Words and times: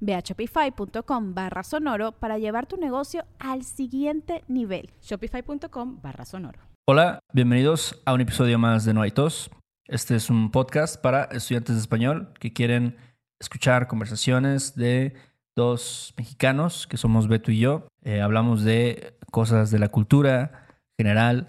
Ve 0.00 0.14
a 0.14 0.20
shopify.com 0.20 1.34
barra 1.34 1.62
sonoro 1.62 2.12
para 2.12 2.38
llevar 2.38 2.66
tu 2.66 2.76
negocio 2.76 3.24
al 3.38 3.64
siguiente 3.64 4.44
nivel. 4.48 4.90
Shopify.com 5.02 6.00
barra 6.02 6.24
sonoro. 6.24 6.60
Hola, 6.86 7.20
bienvenidos 7.32 8.00
a 8.06 8.14
un 8.14 8.20
episodio 8.20 8.58
más 8.58 8.84
de 8.84 8.94
No 8.94 9.02
hay 9.02 9.10
tos. 9.10 9.50
Este 9.86 10.16
es 10.16 10.30
un 10.30 10.50
podcast 10.50 11.00
para 11.00 11.24
estudiantes 11.24 11.74
de 11.74 11.80
español 11.80 12.32
que 12.40 12.52
quieren 12.52 12.96
escuchar 13.40 13.88
conversaciones 13.88 14.74
de 14.74 15.14
dos 15.56 16.14
mexicanos, 16.16 16.86
que 16.86 16.96
somos 16.96 17.28
Beto 17.28 17.50
y 17.50 17.58
yo. 17.58 17.88
Eh, 18.02 18.20
hablamos 18.20 18.64
de 18.64 19.18
cosas 19.30 19.70
de 19.70 19.78
la 19.78 19.88
cultura 19.88 20.66
general 20.96 21.48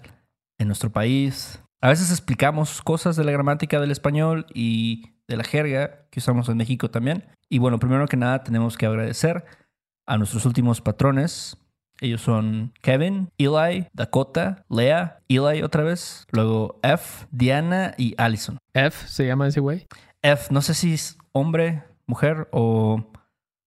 en 0.58 0.66
nuestro 0.66 0.90
país. 0.90 1.62
A 1.80 1.88
veces 1.88 2.10
explicamos 2.10 2.82
cosas 2.82 3.16
de 3.16 3.24
la 3.24 3.32
gramática 3.32 3.80
del 3.80 3.90
español 3.90 4.46
y 4.52 5.14
de 5.30 5.36
la 5.36 5.44
jerga 5.44 6.06
que 6.10 6.18
usamos 6.18 6.48
en 6.48 6.56
México 6.56 6.90
también. 6.90 7.24
Y 7.48 7.58
bueno, 7.58 7.78
primero 7.78 8.06
que 8.08 8.16
nada 8.16 8.42
tenemos 8.42 8.76
que 8.76 8.86
agradecer 8.86 9.44
a 10.06 10.18
nuestros 10.18 10.44
últimos 10.44 10.80
patrones. 10.80 11.56
Ellos 12.00 12.20
son 12.20 12.72
Kevin, 12.82 13.30
Eli, 13.38 13.86
Dakota, 13.92 14.64
Lea, 14.68 15.20
Eli 15.28 15.62
otra 15.62 15.84
vez, 15.84 16.26
luego 16.32 16.80
F, 16.82 17.26
Diana 17.30 17.94
y 17.96 18.14
Allison. 18.18 18.58
F 18.74 19.06
se 19.06 19.26
llama 19.26 19.46
ese 19.46 19.60
güey. 19.60 19.86
F, 20.22 20.52
no 20.52 20.62
sé 20.62 20.74
si 20.74 20.94
es 20.94 21.16
hombre, 21.32 21.84
mujer 22.06 22.48
o 22.50 23.06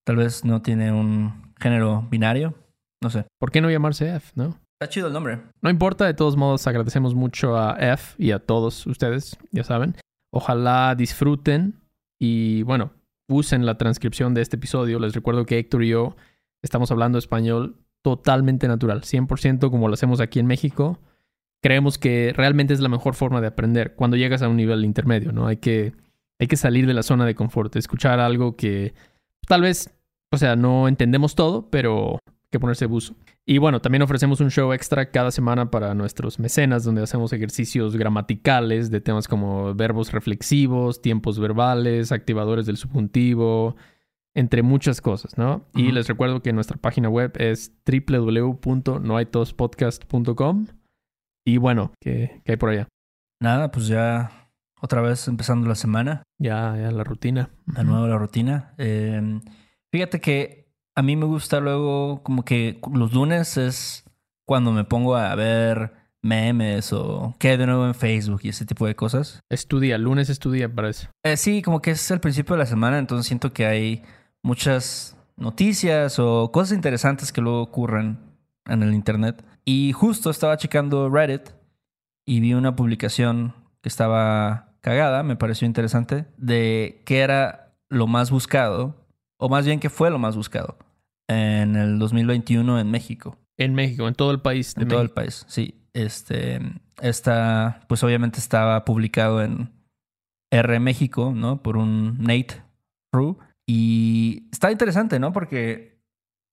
tal 0.04 0.18
vez 0.18 0.44
no 0.44 0.62
tiene 0.62 0.92
un 0.92 1.54
género 1.62 2.06
binario. 2.10 2.56
No 3.02 3.10
sé. 3.10 3.26
¿Por 3.40 3.52
qué 3.52 3.62
no 3.62 3.70
llamarse 3.70 4.14
F, 4.16 4.32
no? 4.36 4.60
Está 4.82 4.90
chido 4.90 5.08
el 5.08 5.14
nombre. 5.14 5.40
No 5.62 5.70
importa, 5.70 6.06
de 6.06 6.14
todos 6.14 6.36
modos 6.36 6.68
agradecemos 6.68 7.16
mucho 7.16 7.58
a 7.58 7.78
F 7.80 8.16
y 8.18 8.32
a 8.32 8.40
todos 8.40 8.86
ustedes, 8.86 9.38
ya 9.52 9.64
saben. 9.64 9.96
Ojalá 10.36 10.96
disfruten 10.96 11.80
y 12.18 12.64
bueno, 12.64 12.94
usen 13.28 13.68
la 13.68 13.78
transcripción 13.78 14.34
de 14.34 14.42
este 14.42 14.56
episodio. 14.56 14.98
Les 14.98 15.14
recuerdo 15.14 15.46
que 15.46 15.60
Héctor 15.60 15.84
y 15.84 15.90
yo 15.90 16.16
estamos 16.64 16.90
hablando 16.90 17.20
español 17.20 17.78
totalmente 18.02 18.68
natural, 18.68 19.02
100% 19.02 19.70
como 19.70 19.88
lo 19.88 19.94
hacemos 19.94 20.20
aquí 20.22 20.40
en 20.40 20.48
México. 20.48 21.00
Creemos 21.62 22.00
que 22.00 22.34
realmente 22.36 22.74
es 22.74 22.80
la 22.80 22.90
mejor 22.90 23.14
forma 23.14 23.42
de 23.42 23.48
aprender 23.48 23.94
cuando 23.94 24.18
llegas 24.18 24.42
a 24.42 24.50
un 24.50 24.58
nivel 24.58 24.84
intermedio, 24.86 25.34
¿no? 25.34 25.46
Hay 25.46 25.58
que, 25.58 25.94
hay 26.40 26.48
que 26.48 26.58
salir 26.58 26.88
de 26.88 26.96
la 26.96 27.04
zona 27.04 27.28
de 27.28 27.36
confort, 27.36 27.76
escuchar 27.76 28.20
algo 28.20 28.56
que 28.56 28.96
tal 29.48 29.62
vez, 29.62 29.94
o 30.32 30.38
sea, 30.38 30.56
no 30.56 30.88
entendemos 30.88 31.36
todo, 31.36 31.70
pero 31.70 32.18
que 32.50 32.60
ponerse 32.60 32.88
buzo. 32.88 33.14
Y 33.46 33.58
bueno, 33.58 33.82
también 33.82 34.02
ofrecemos 34.02 34.40
un 34.40 34.52
show 34.52 34.72
extra 34.72 35.12
cada 35.12 35.30
semana 35.30 35.70
para 35.70 35.94
nuestros 35.96 36.40
mecenas, 36.40 36.86
donde 36.86 37.04
hacemos 37.04 37.34
ejercicios 37.34 37.98
gramaticales 37.98 38.90
de 38.90 39.02
temas 39.02 39.28
como 39.28 39.76
verbos 39.76 40.14
reflexivos, 40.14 41.02
tiempos 41.02 41.40
verbales, 41.40 42.14
activadores 42.14 42.66
del 42.66 42.78
subjuntivo, 42.78 43.76
entre 44.34 44.64
muchas 44.64 45.02
cosas, 45.02 45.38
¿no? 45.38 45.68
Y 45.76 45.92
les 45.92 46.08
recuerdo 46.08 46.42
que 46.42 46.54
nuestra 46.54 46.78
página 46.78 47.10
web 47.10 47.34
es 47.38 47.74
www.noaitospodcast.com. 47.86 50.68
Y 51.46 51.58
bueno, 51.58 51.92
¿qué, 52.00 52.42
hay 52.48 52.56
por 52.56 52.70
allá? 52.70 52.88
Nada, 53.42 53.72
pues 53.72 53.88
ya 53.88 54.50
otra 54.80 55.02
vez 55.02 55.28
empezando 55.28 55.68
la 55.68 55.76
semana. 55.76 56.24
Ya, 56.40 56.78
ya 56.78 56.92
la 56.92 57.04
rutina. 57.04 57.50
De 57.66 57.84
nuevo 57.84 58.08
la 58.08 58.18
rutina. 58.18 58.74
Eh, 58.78 59.42
fíjate 59.92 60.22
que 60.22 60.63
a 60.96 61.02
mí 61.02 61.16
me 61.16 61.26
gusta 61.26 61.60
luego 61.60 62.22
como 62.24 62.44
que 62.46 62.80
los 62.94 63.14
lunes 63.14 63.58
es 63.58 64.04
cuando 64.46 64.72
me 64.72 64.84
pongo 64.84 65.16
a 65.16 65.34
ver 65.36 65.94
memes 66.22 66.94
o 66.94 67.36
qué 67.40 67.58
de 67.58 67.66
nuevo 67.66 67.86
en 67.86 67.96
Facebook 67.96 68.42
y 68.44 68.50
ese 68.50 68.66
tipo 68.66 68.86
de 68.86 68.96
cosas. 68.96 69.42
Estudia, 69.50 69.98
lunes 69.98 70.30
estudia 70.30 70.74
para 70.74 70.90
eso. 70.90 71.10
Eh, 71.24 71.38
sí, 71.38 71.62
como 71.62 71.82
que 71.82 71.92
es 71.92 72.12
el 72.12 72.20
principio 72.20 72.56
de 72.56 72.60
la 72.60 72.66
semana, 72.66 72.98
entonces 72.98 73.28
siento 73.28 73.52
que 73.52 73.66
hay 73.66 74.04
muchas 74.42 75.18
noticias 75.36 76.20
o 76.20 76.52
cosas 76.52 76.76
interesantes 76.76 77.32
que 77.32 77.42
luego 77.42 77.62
ocurren 77.62 78.20
en 78.66 78.84
el 78.84 78.94
internet. 78.94 79.44
Y 79.66 79.92
justo 79.92 80.30
estaba 80.30 80.58
checando 80.58 81.10
Reddit 81.10 81.50
y 82.26 82.40
vi 82.40 82.54
una 82.54 82.76
publicación 82.76 83.54
que 83.82 83.90
estaba 83.90 84.74
cagada, 84.82 85.24
me 85.24 85.36
pareció 85.36 85.66
interesante, 85.66 86.26
de 86.38 87.02
qué 87.06 87.20
era 87.20 87.76
lo 87.90 88.08
más 88.08 88.32
buscado 88.32 89.03
o 89.44 89.50
más 89.50 89.66
bien 89.66 89.82
que 89.82 89.90
fue 89.90 90.10
lo 90.10 90.20
más 90.20 90.38
buscado 90.38 90.78
en 91.28 91.76
el 91.76 92.00
2021 92.00 92.80
en 92.80 92.90
México. 92.90 93.38
En 93.58 93.76
México, 93.76 94.08
en 94.08 94.16
todo 94.16 94.32
el 94.32 94.40
país. 94.40 94.74
en 94.78 94.88
todo 94.88 95.02
el 95.02 95.10
país, 95.10 95.44
sí. 95.50 95.82
Este, 95.92 96.62
esta, 97.02 97.82
pues 97.90 98.02
obviamente 98.06 98.40
estaba 98.40 98.86
publicado 98.86 99.44
en 99.44 99.70
R 100.50 100.80
México, 100.80 101.34
¿no? 101.36 101.62
Por 101.62 101.76
un 101.76 102.20
Nate 102.20 102.64
Rue. 103.12 103.36
Y 103.68 104.48
está 104.50 104.72
interesante, 104.72 105.20
¿no? 105.20 105.34
Porque 105.34 106.00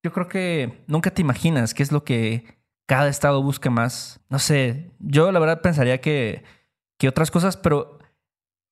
yo 0.04 0.12
creo 0.12 0.26
que 0.26 0.82
nunca 0.88 1.12
te 1.12 1.22
imaginas 1.22 1.74
qué 1.74 1.84
es 1.84 1.92
lo 1.92 2.02
que 2.02 2.58
cada 2.88 3.08
estado 3.08 3.40
busca 3.40 3.70
más. 3.70 4.20
No 4.28 4.40
sé, 4.40 4.90
yo 4.98 5.30
la 5.30 5.38
verdad 5.38 5.62
pensaría 5.62 6.00
que, 6.00 6.42
que 6.98 7.06
otras 7.06 7.30
cosas, 7.30 7.56
pero 7.56 8.00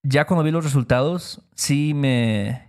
ya 0.02 0.26
cuando 0.26 0.42
vi 0.42 0.50
los 0.50 0.64
resultados, 0.64 1.40
sí 1.54 1.94
me, 1.94 2.67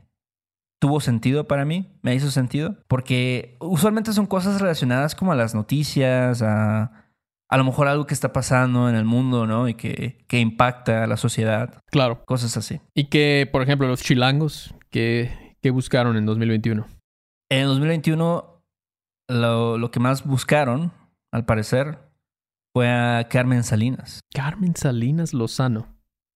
tuvo 0.80 1.02
sentido 1.02 1.48
para 1.48 1.66
mí, 1.66 1.92
me 2.02 2.16
hizo 2.16 2.32
sentido, 2.32 2.78
porque 2.88 3.58
usualmente 3.60 4.14
son 4.14 4.26
cosas 4.26 4.62
relacionadas 4.62 5.16
como 5.16 5.32
a 5.32 5.36
las 5.36 5.54
noticias, 5.54 6.42
a 6.42 7.10
a 7.50 7.58
lo 7.58 7.64
mejor 7.64 7.88
algo 7.88 8.06
que 8.06 8.14
está 8.14 8.32
pasando 8.32 8.90
en 8.90 8.96
el 8.96 9.06
mundo, 9.06 9.48
¿no? 9.48 9.68
Y 9.68 9.74
que, 9.74 10.24
que 10.28 10.40
impacta 10.40 11.04
a 11.04 11.08
la 11.08 11.18
sociedad. 11.18 11.82
Claro. 11.88 12.24
Cosas 12.26 12.56
así. 12.56 12.80
Y 12.94 13.06
que, 13.06 13.50
por 13.52 13.64
ejemplo, 13.64 13.88
los 13.88 14.04
chilangos, 14.04 14.76
¿qué, 14.92 15.58
buscaron 15.74 16.16
en 16.16 16.28
2021? 16.28 16.86
En 17.50 17.66
2021, 17.66 18.64
lo, 19.30 19.78
lo 19.80 19.92
que 19.92 20.00
más 20.00 20.24
buscaron, 20.24 20.94
al 21.32 21.46
parecer, 21.46 21.98
fue 22.72 22.88
a 22.88 23.28
Carmen 23.30 23.64
Salinas. 23.64 24.22
Carmen 24.32 24.76
Salinas 24.76 25.34
Lozano. 25.34 25.88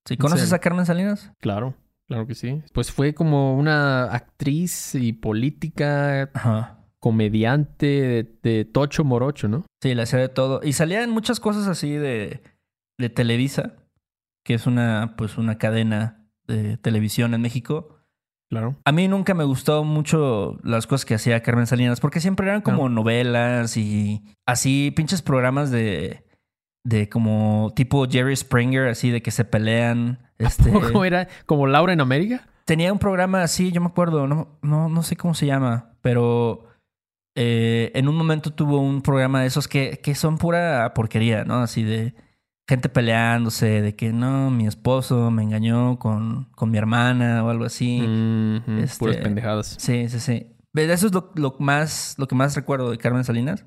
¿Sí 0.08 0.18
conoces 0.18 0.52
a 0.52 0.60
Carmen 0.60 0.88
Salinas? 0.88 1.32
Claro. 1.40 1.76
Claro 2.14 2.28
que 2.28 2.36
sí. 2.36 2.62
Pues 2.74 2.92
fue 2.92 3.16
como 3.16 3.58
una 3.58 4.04
actriz 4.04 4.94
y 4.94 5.14
política, 5.14 6.30
comediante 7.00 8.38
de, 8.44 8.66
Tocho 8.66 9.04
Morocho, 9.04 9.48
¿no? 9.48 9.66
Sí, 9.82 9.96
le 9.96 10.04
hacía 10.04 10.20
de 10.20 10.30
todo. 10.30 10.62
Y 10.64 10.74
salía 10.74 11.02
en 11.02 11.10
muchas 11.10 11.40
cosas 11.40 11.68
así 11.68 11.94
de, 11.94 12.44
de 13.00 13.10
Televisa, 13.10 13.78
que 14.46 14.54
es 14.54 14.68
una, 14.68 15.16
pues 15.18 15.40
una 15.40 15.58
cadena 15.58 16.28
de 16.46 16.78
televisión 16.78 17.34
en 17.34 17.42
México. 17.42 17.98
Claro. 18.52 18.76
A 18.86 18.92
mí 18.92 19.08
nunca 19.08 19.34
me 19.34 19.44
gustó 19.44 19.84
mucho 19.84 20.60
las 20.64 20.86
cosas 20.86 21.06
que 21.06 21.16
hacía 21.16 21.42
Carmen 21.42 21.66
Salinas, 21.66 22.00
porque 22.00 22.20
siempre 22.20 22.46
eran 22.46 22.62
como 22.62 22.90
novelas 22.90 23.76
y 23.76 24.22
así 24.46 24.94
pinches 24.96 25.24
programas 25.24 25.72
de, 25.72 26.28
de 26.86 27.10
como 27.10 27.74
tipo 27.76 28.08
Jerry 28.08 28.36
Springer, 28.36 28.90
así 28.90 29.10
de 29.10 29.24
que 29.24 29.32
se 29.32 29.46
pelean 29.46 30.20
este, 30.38 30.72
¿Cómo 30.72 31.06
era? 31.06 31.28
¿Como 31.46 31.68
Laura 31.68 31.94
en 31.94 32.02
América? 32.02 32.48
Tenía 32.66 32.94
un 32.94 33.00
programa 33.00 33.44
así, 33.44 33.72
yo 33.72 33.82
me 33.82 33.88
acuerdo, 33.88 34.28
no, 34.28 34.58
no, 34.62 34.90
no 34.90 35.04
sé 35.04 35.18
cómo 35.18 35.34
se 35.34 35.46
llama, 35.46 35.96
pero 36.02 36.66
eh, 37.36 37.92
en 37.96 38.08
un 38.08 38.16
momento 38.16 38.52
tuvo 38.52 38.80
un 38.80 39.02
programa 39.02 39.42
de 39.42 39.48
esos 39.48 39.68
que, 39.68 40.00
que 40.02 40.16
son 40.16 40.38
pura 40.38 40.94
porquería, 40.94 41.44
¿no? 41.44 41.56
Así 41.56 41.84
de 41.84 42.16
gente 42.68 42.90
peleándose, 42.90 43.82
de 43.82 43.96
que 43.96 44.14
no, 44.14 44.50
mi 44.50 44.68
esposo 44.68 45.32
me 45.32 45.44
engañó 45.44 46.00
con, 46.00 46.46
con 46.56 46.72
mi 46.72 46.78
hermana 46.78 47.44
o 47.44 47.50
algo 47.50 47.66
así. 47.66 48.02
Este, 48.80 49.00
puras 49.00 49.18
pendejadas. 49.18 49.76
Sí, 49.80 50.08
sí, 50.10 50.20
sí. 50.20 50.56
Eso 50.74 51.08
es 51.08 51.14
lo, 51.14 51.32
lo, 51.36 51.56
más, 51.60 52.16
lo 52.18 52.28
que 52.28 52.36
más 52.36 52.56
recuerdo 52.56 52.90
de 52.90 52.98
Carmen 52.98 53.24
Salinas. 53.24 53.66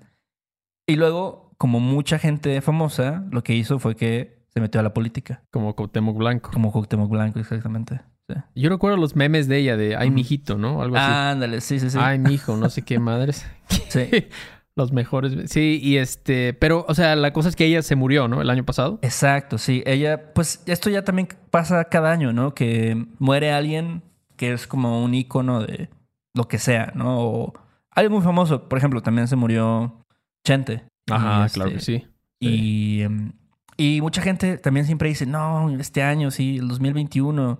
Y 0.87 0.97
luego, 0.97 1.55
como 1.59 1.81
mucha 1.81 2.19
gente 2.19 2.61
famosa, 2.61 3.25
lo 3.31 3.43
que 3.43 3.55
hizo 3.55 3.79
fue 3.79 3.97
que 3.97 4.36
se 4.57 4.61
metió 4.63 4.81
a 4.81 4.83
la 4.83 4.95
política. 4.95 5.43
Como 5.51 5.77
Cuauhtémoc 5.77 6.17
Blanco. 6.17 6.51
Como 6.51 6.73
Cuauhtémoc 6.73 7.11
Blanco, 7.11 7.39
exactamente. 7.39 8.01
Sí. 8.27 8.37
Yo 8.55 8.71
recuerdo 8.71 8.97
los 8.97 9.15
memes 9.15 9.49
de 9.49 9.59
ella 9.59 9.77
de 9.77 9.97
ay, 9.97 10.11
mijito, 10.11 10.57
¿no? 10.57 10.81
Algo 10.81 10.97
así. 10.97 11.13
Ándale, 11.13 11.61
sí, 11.61 11.79
sí, 11.79 11.91
sí. 11.91 11.99
Ay, 12.01 12.19
mijo, 12.19 12.57
no 12.57 12.71
sé 12.71 12.81
qué 12.81 12.99
madres. 13.11 13.47
Sí. 13.91 14.09
Los 14.75 14.93
mejores. 14.93 15.51
Sí, 15.51 15.79
y 15.83 15.99
este. 15.99 16.55
Pero, 16.55 16.87
o 16.89 16.95
sea, 16.95 17.17
la 17.17 17.35
cosa 17.35 17.51
es 17.51 17.57
que 17.57 17.67
ella 17.67 17.83
se 17.83 17.97
murió, 17.97 18.29
¿no? 18.29 18.41
El 18.41 18.49
año 18.49 18.65
pasado. 18.65 18.99
Exacto, 19.03 19.59
sí. 19.59 19.83
Ella, 19.85 20.33
pues 20.33 20.63
esto 20.65 20.89
ya 20.89 21.05
también 21.05 21.29
pasa 21.51 21.85
cada 21.85 22.11
año, 22.11 22.33
¿no? 22.33 22.55
Que 22.55 23.07
muere 23.19 23.53
alguien 23.53 24.03
que 24.37 24.55
es 24.55 24.67
como 24.67 25.05
un 25.05 25.15
ícono 25.15 25.61
de 25.61 25.91
lo 26.35 26.49
que 26.49 26.59
sea, 26.59 26.93
¿no? 26.95 27.21
O 27.21 27.53
alguien 27.91 28.13
muy 28.13 28.23
famoso. 28.23 28.71
Por 28.71 28.79
ejemplo, 28.79 29.03
también 29.03 29.29
se 29.29 29.37
murió 29.37 30.03
Chente. 30.47 30.85
Ajá, 31.11 31.47
claro 31.51 31.71
que 31.73 31.77
este, 31.77 32.01
sí. 32.01 32.07
Y, 32.41 33.03
em, 33.03 33.33
y 33.77 34.01
mucha 34.01 34.23
gente 34.23 34.59
también 34.59 34.87
siempre 34.87 35.09
dice, 35.09 35.27
no, 35.27 35.71
este 35.79 36.03
año, 36.03 36.31
sí, 36.31 36.59
el 36.59 36.69
2021, 36.69 37.59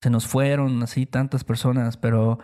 se 0.00 0.10
nos 0.10 0.26
fueron 0.26 0.82
así 0.82 1.06
tantas 1.06 1.44
personas, 1.44 1.96
pero 1.96 2.38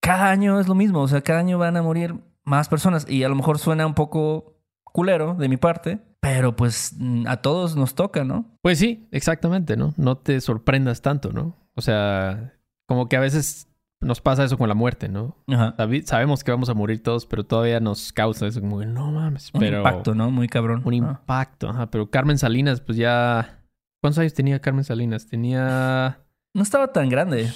cada 0.00 0.30
año 0.30 0.60
es 0.60 0.68
lo 0.68 0.74
mismo, 0.74 1.00
o 1.00 1.08
sea, 1.08 1.22
cada 1.22 1.40
año 1.40 1.58
van 1.58 1.76
a 1.76 1.82
morir 1.82 2.14
más 2.44 2.68
personas 2.68 3.06
y 3.08 3.24
a 3.24 3.28
lo 3.28 3.34
mejor 3.34 3.58
suena 3.58 3.86
un 3.86 3.94
poco 3.94 4.60
culero 4.84 5.34
de 5.34 5.48
mi 5.48 5.56
parte, 5.56 6.00
pero 6.20 6.54
pues 6.56 6.94
mm, 6.98 7.26
a 7.26 7.38
todos 7.38 7.76
nos 7.76 7.94
toca, 7.94 8.24
¿no? 8.24 8.58
Pues 8.62 8.78
sí, 8.78 9.08
exactamente, 9.10 9.76
¿no? 9.76 9.92
No 9.96 10.18
te 10.18 10.40
sorprendas 10.40 11.02
tanto, 11.02 11.32
¿no? 11.32 11.56
O 11.74 11.80
sea, 11.80 12.54
como 12.86 13.08
que 13.08 13.16
a 13.16 13.20
veces 13.20 13.68
nos 14.04 14.20
pasa 14.20 14.44
eso 14.44 14.56
con 14.58 14.68
la 14.68 14.74
muerte, 14.74 15.08
¿no? 15.08 15.36
Ajá. 15.48 15.74
Sabemos 16.04 16.44
que 16.44 16.50
vamos 16.50 16.68
a 16.68 16.74
morir 16.74 17.02
todos, 17.02 17.26
pero 17.26 17.44
todavía 17.44 17.80
nos 17.80 18.12
causa 18.12 18.46
eso 18.46 18.60
como 18.60 18.78
que 18.80 18.86
no 18.86 19.10
mames, 19.10 19.50
Un 19.54 19.60
pero 19.60 19.78
impacto, 19.78 20.14
¿no? 20.14 20.30
Muy 20.30 20.48
cabrón. 20.48 20.82
un 20.84 20.92
Ah. 20.92 20.96
impacto, 20.96 21.68
ajá, 21.68 21.90
pero 21.90 22.10
Carmen 22.10 22.38
Salinas 22.38 22.80
pues 22.80 22.98
ya 22.98 23.60
¿Cuántos 24.02 24.18
años 24.18 24.34
tenía 24.34 24.60
Carmen 24.60 24.84
Salinas? 24.84 25.26
Tenía 25.26 26.18
No 26.54 26.62
estaba 26.62 26.92
tan 26.92 27.08
grande, 27.08 27.50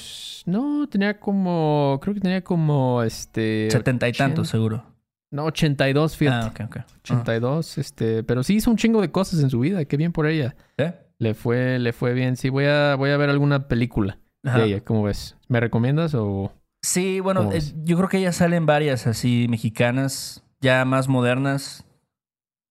no, 0.47 0.89
tenía 0.89 1.21
como 1.21 1.99
creo 2.03 2.15
que 2.15 2.21
tenía 2.21 2.43
como 2.43 3.03
este 3.03 3.69
setenta 3.71 4.09
y 4.09 4.12
tantos 4.12 4.49
seguro. 4.49 4.83
No, 5.31 5.45
82, 5.45 6.17
fíjate. 6.17 6.47
Ah, 6.47 6.49
ok, 6.49 6.61
ok. 6.71 6.77
Ah. 6.79 6.87
82, 7.03 7.77
este, 7.77 8.23
pero 8.25 8.43
sí 8.43 8.55
hizo 8.56 8.71
un 8.71 8.79
chingo 8.79 9.03
de 9.03 9.11
cosas 9.11 9.41
en 9.43 9.50
su 9.50 9.61
vida, 9.61 9.85
qué 9.85 9.99
bien 9.99 10.11
por 10.12 10.27
ella. 10.27 10.56
¿Eh? 10.79 10.95
Le 11.19 11.35
fue 11.35 11.79
le 11.79 11.93
fue 11.93 12.15
bien. 12.15 12.37
Sí, 12.37 12.49
voy 12.49 12.65
a 12.65 12.95
voy 12.95 13.11
a 13.11 13.19
ver 13.19 13.29
alguna 13.29 13.69
película 13.69 14.19
Ajá. 14.44 14.58
de 14.58 14.64
ella, 14.67 14.81
¿cómo 14.85 15.02
ves? 15.05 15.37
¿Me 15.49 15.61
recomiendas 15.61 16.14
o 16.14 16.52
Sí, 16.82 17.19
bueno, 17.20 17.40
¿Cómo 17.44 17.52
eh, 17.52 17.61
yo 17.85 17.96
creo 17.96 18.08
que 18.08 18.20
ya 18.20 18.32
salen 18.32 18.64
varias 18.64 19.06
así 19.08 19.46
mexicanas, 19.50 20.44
ya 20.61 20.85
más 20.85 21.08
modernas, 21.08 21.85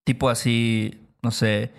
tipo 0.06 0.30
así, 0.30 1.08
no 1.22 1.32
sé, 1.32 1.74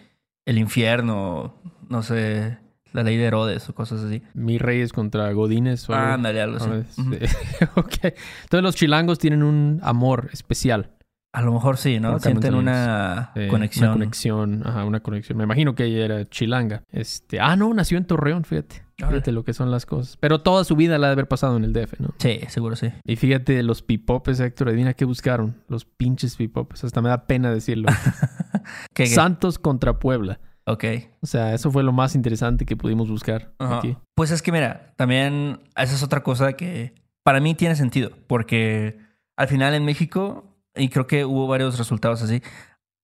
El 0.45 0.59
Infierno, 0.59 1.55
no 1.89 2.03
sé, 2.03 2.59
La 2.93 3.03
Ley 3.03 3.17
de 3.17 3.25
Herodes 3.25 3.69
o 3.71 3.75
cosas 3.75 4.03
así. 4.05 4.23
Mis 4.35 4.61
Reyes 4.61 4.93
contra 4.93 5.33
Godines 5.33 5.89
o 5.89 5.95
algo? 5.95 6.13
Ándale, 6.15 6.43
algo 6.43 6.57
así. 6.59 6.69
Ah, 6.71 7.01
Ujú. 7.01 7.15
sí. 7.15 7.19
ok. 7.77 7.97
Entonces 8.43 8.63
los 8.63 8.75
chilangos 8.77 9.19
tienen 9.19 9.43
un 9.43 9.81
amor 9.83 10.29
especial. 10.33 10.91
A 11.33 11.41
lo 11.43 11.53
mejor 11.53 11.77
sí, 11.79 11.99
¿no? 12.01 12.19
Sienten 12.19 12.53
Salinas. 12.53 12.87
una 12.87 13.33
Eh, 13.37 13.49
conexión. 13.49 13.87
Una 13.89 13.95
conexión, 13.95 14.63
ajá, 14.67 14.85
una 14.85 15.01
conexión. 15.01 15.39
Me 15.39 15.45
imagino 15.45 15.75
que 15.75 15.85
ella 15.85 16.05
era 16.05 16.29
chilanga. 16.29 16.83
Este, 16.91 17.41
ah, 17.41 17.57
no, 17.57 17.73
nació 17.73 17.97
en 17.99 18.05
Torreón, 18.07 18.45
fíjate. 18.45 18.85
Fíjate 18.99 19.31
lo 19.31 19.45
que 19.45 19.55
son 19.55 19.71
las 19.71 19.87
cosas. 19.87 20.17
Pero 20.17 20.41
toda 20.41 20.65
su 20.65 20.75
vida 20.75 20.99
la 20.99 21.07
ha 21.07 21.11
de 21.11 21.13
haber 21.13 21.29
pasado 21.29 21.57
en 21.57 21.65
el 21.65 21.73
DF, 21.73 22.01
¿no? 22.01 22.15
Sí, 22.19 22.41
seguro 22.49 22.75
sí. 22.75 22.89
Y 23.05 23.17
fíjate, 23.17 23.63
los 23.63 23.83
pipopes, 23.83 24.41
Héctor, 24.41 24.69
adivina 24.69 24.95
qué 24.95 25.05
buscaron. 25.05 25.63
Los 25.69 25.85
pinches 25.85 26.37
pipopes. 26.37 26.83
Hasta 26.83 27.01
me 27.01 27.09
da 27.09 27.27
pena 27.27 27.53
decirlo. 27.53 27.89
¿Qué, 28.95 29.05
qué? 29.05 29.07
Santos 29.07 29.59
contra 29.59 30.01
Puebla. 30.01 30.41
Ok. 30.69 30.85
O 31.23 31.27
sea, 31.27 31.55
eso 31.55 31.71
fue 31.71 31.83
lo 31.83 31.93
más 31.93 32.15
interesante 32.15 32.67
que 32.67 32.77
pudimos 32.77 33.09
buscar 33.09 33.55
aquí. 33.59 33.97
Pues 34.15 34.31
es 34.31 34.43
que 34.43 34.53
mira, 34.53 34.93
también 34.97 35.61
esa 35.77 35.95
es 35.95 36.03
otra 36.03 36.23
cosa 36.23 36.53
que 36.55 36.95
para 37.23 37.41
mí 37.41 37.55
tiene 37.55 37.75
sentido, 37.75 38.11
porque 38.27 38.99
al 39.37 39.49
final 39.49 39.75
en 39.75 39.85
México, 39.85 40.59
y 40.75 40.91
creo 40.91 41.07
que 41.07 41.25
hubo 41.25 41.47
varios 41.47 41.79
resultados 41.79 42.21
así, 42.23 42.43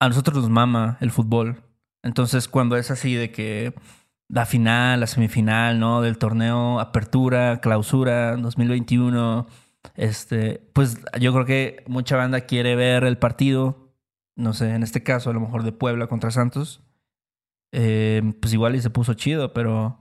a 0.00 0.08
nosotros 0.08 0.36
nos 0.36 0.50
mama 0.50 0.98
el 1.00 1.10
fútbol. 1.10 1.62
Entonces 2.02 2.48
cuando 2.48 2.76
es 2.76 2.90
así 2.90 3.14
de 3.14 3.30
que 3.32 3.72
la 4.28 4.46
final, 4.46 5.00
la 5.00 5.06
semifinal, 5.06 5.78
¿no? 5.78 6.00
Del 6.02 6.18
torneo, 6.18 6.80
apertura, 6.80 7.60
clausura, 7.60 8.36
2021, 8.36 9.46
este, 9.96 10.62
pues 10.72 10.98
yo 11.20 11.32
creo 11.32 11.44
que 11.44 11.84
mucha 11.86 12.16
banda 12.16 12.42
quiere 12.42 12.74
ver 12.76 13.04
el 13.04 13.18
partido, 13.18 13.92
no 14.36 14.52
sé, 14.52 14.74
en 14.74 14.82
este 14.82 15.02
caso 15.02 15.30
a 15.30 15.32
lo 15.32 15.40
mejor 15.40 15.62
de 15.62 15.72
Puebla 15.72 16.06
contra 16.06 16.30
Santos. 16.30 16.82
Eh, 17.76 18.22
pues 18.40 18.52
igual 18.52 18.76
y 18.76 18.80
se 18.80 18.90
puso 18.90 19.14
chido, 19.14 19.52
pero 19.52 19.98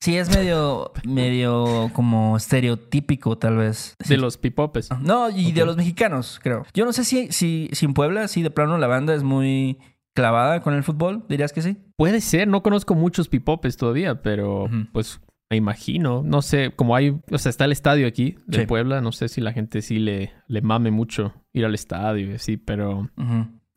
sí 0.00 0.16
es 0.16 0.28
medio, 0.28 0.92
medio 1.04 1.90
como 1.92 2.36
estereotípico 2.36 3.38
tal 3.38 3.56
vez. 3.56 3.96
De 4.06 4.16
los 4.16 4.36
pipopes. 4.38 4.90
No, 5.00 5.30
y 5.30 5.52
de 5.52 5.64
los 5.64 5.76
mexicanos, 5.76 6.40
creo. 6.42 6.66
Yo 6.74 6.84
no 6.84 6.92
sé 6.92 7.04
si, 7.04 7.30
si, 7.30 7.68
si 7.72 7.86
en 7.86 7.94
Puebla, 7.94 8.28
si 8.28 8.42
de 8.42 8.50
plano 8.50 8.76
la 8.76 8.88
banda 8.88 9.14
es 9.14 9.22
muy 9.22 9.78
clavada 10.14 10.60
con 10.60 10.74
el 10.74 10.82
fútbol, 10.82 11.24
dirías 11.28 11.52
que 11.52 11.62
sí. 11.62 11.76
Puede 11.96 12.20
ser, 12.20 12.48
no 12.48 12.62
conozco 12.62 12.94
muchos 12.94 13.28
pipopes 13.28 13.76
todavía, 13.76 14.22
pero 14.22 14.68
pues 14.92 15.20
me 15.50 15.56
imagino. 15.56 16.22
No 16.24 16.42
sé, 16.42 16.72
como 16.74 16.96
hay, 16.96 17.18
o 17.30 17.38
sea, 17.38 17.50
está 17.50 17.64
el 17.66 17.72
estadio 17.72 18.06
aquí 18.06 18.36
de 18.46 18.60
Sí. 18.60 18.66
Puebla, 18.66 19.00
no 19.00 19.12
sé 19.12 19.28
si 19.28 19.40
la 19.40 19.52
gente 19.52 19.82
sí 19.82 19.98
le, 19.98 20.32
le 20.48 20.62
mame 20.62 20.90
mucho 20.90 21.34
ir 21.52 21.64
al 21.64 21.74
estadio 21.74 22.30
y 22.30 22.34
así, 22.34 22.56
pero 22.56 23.10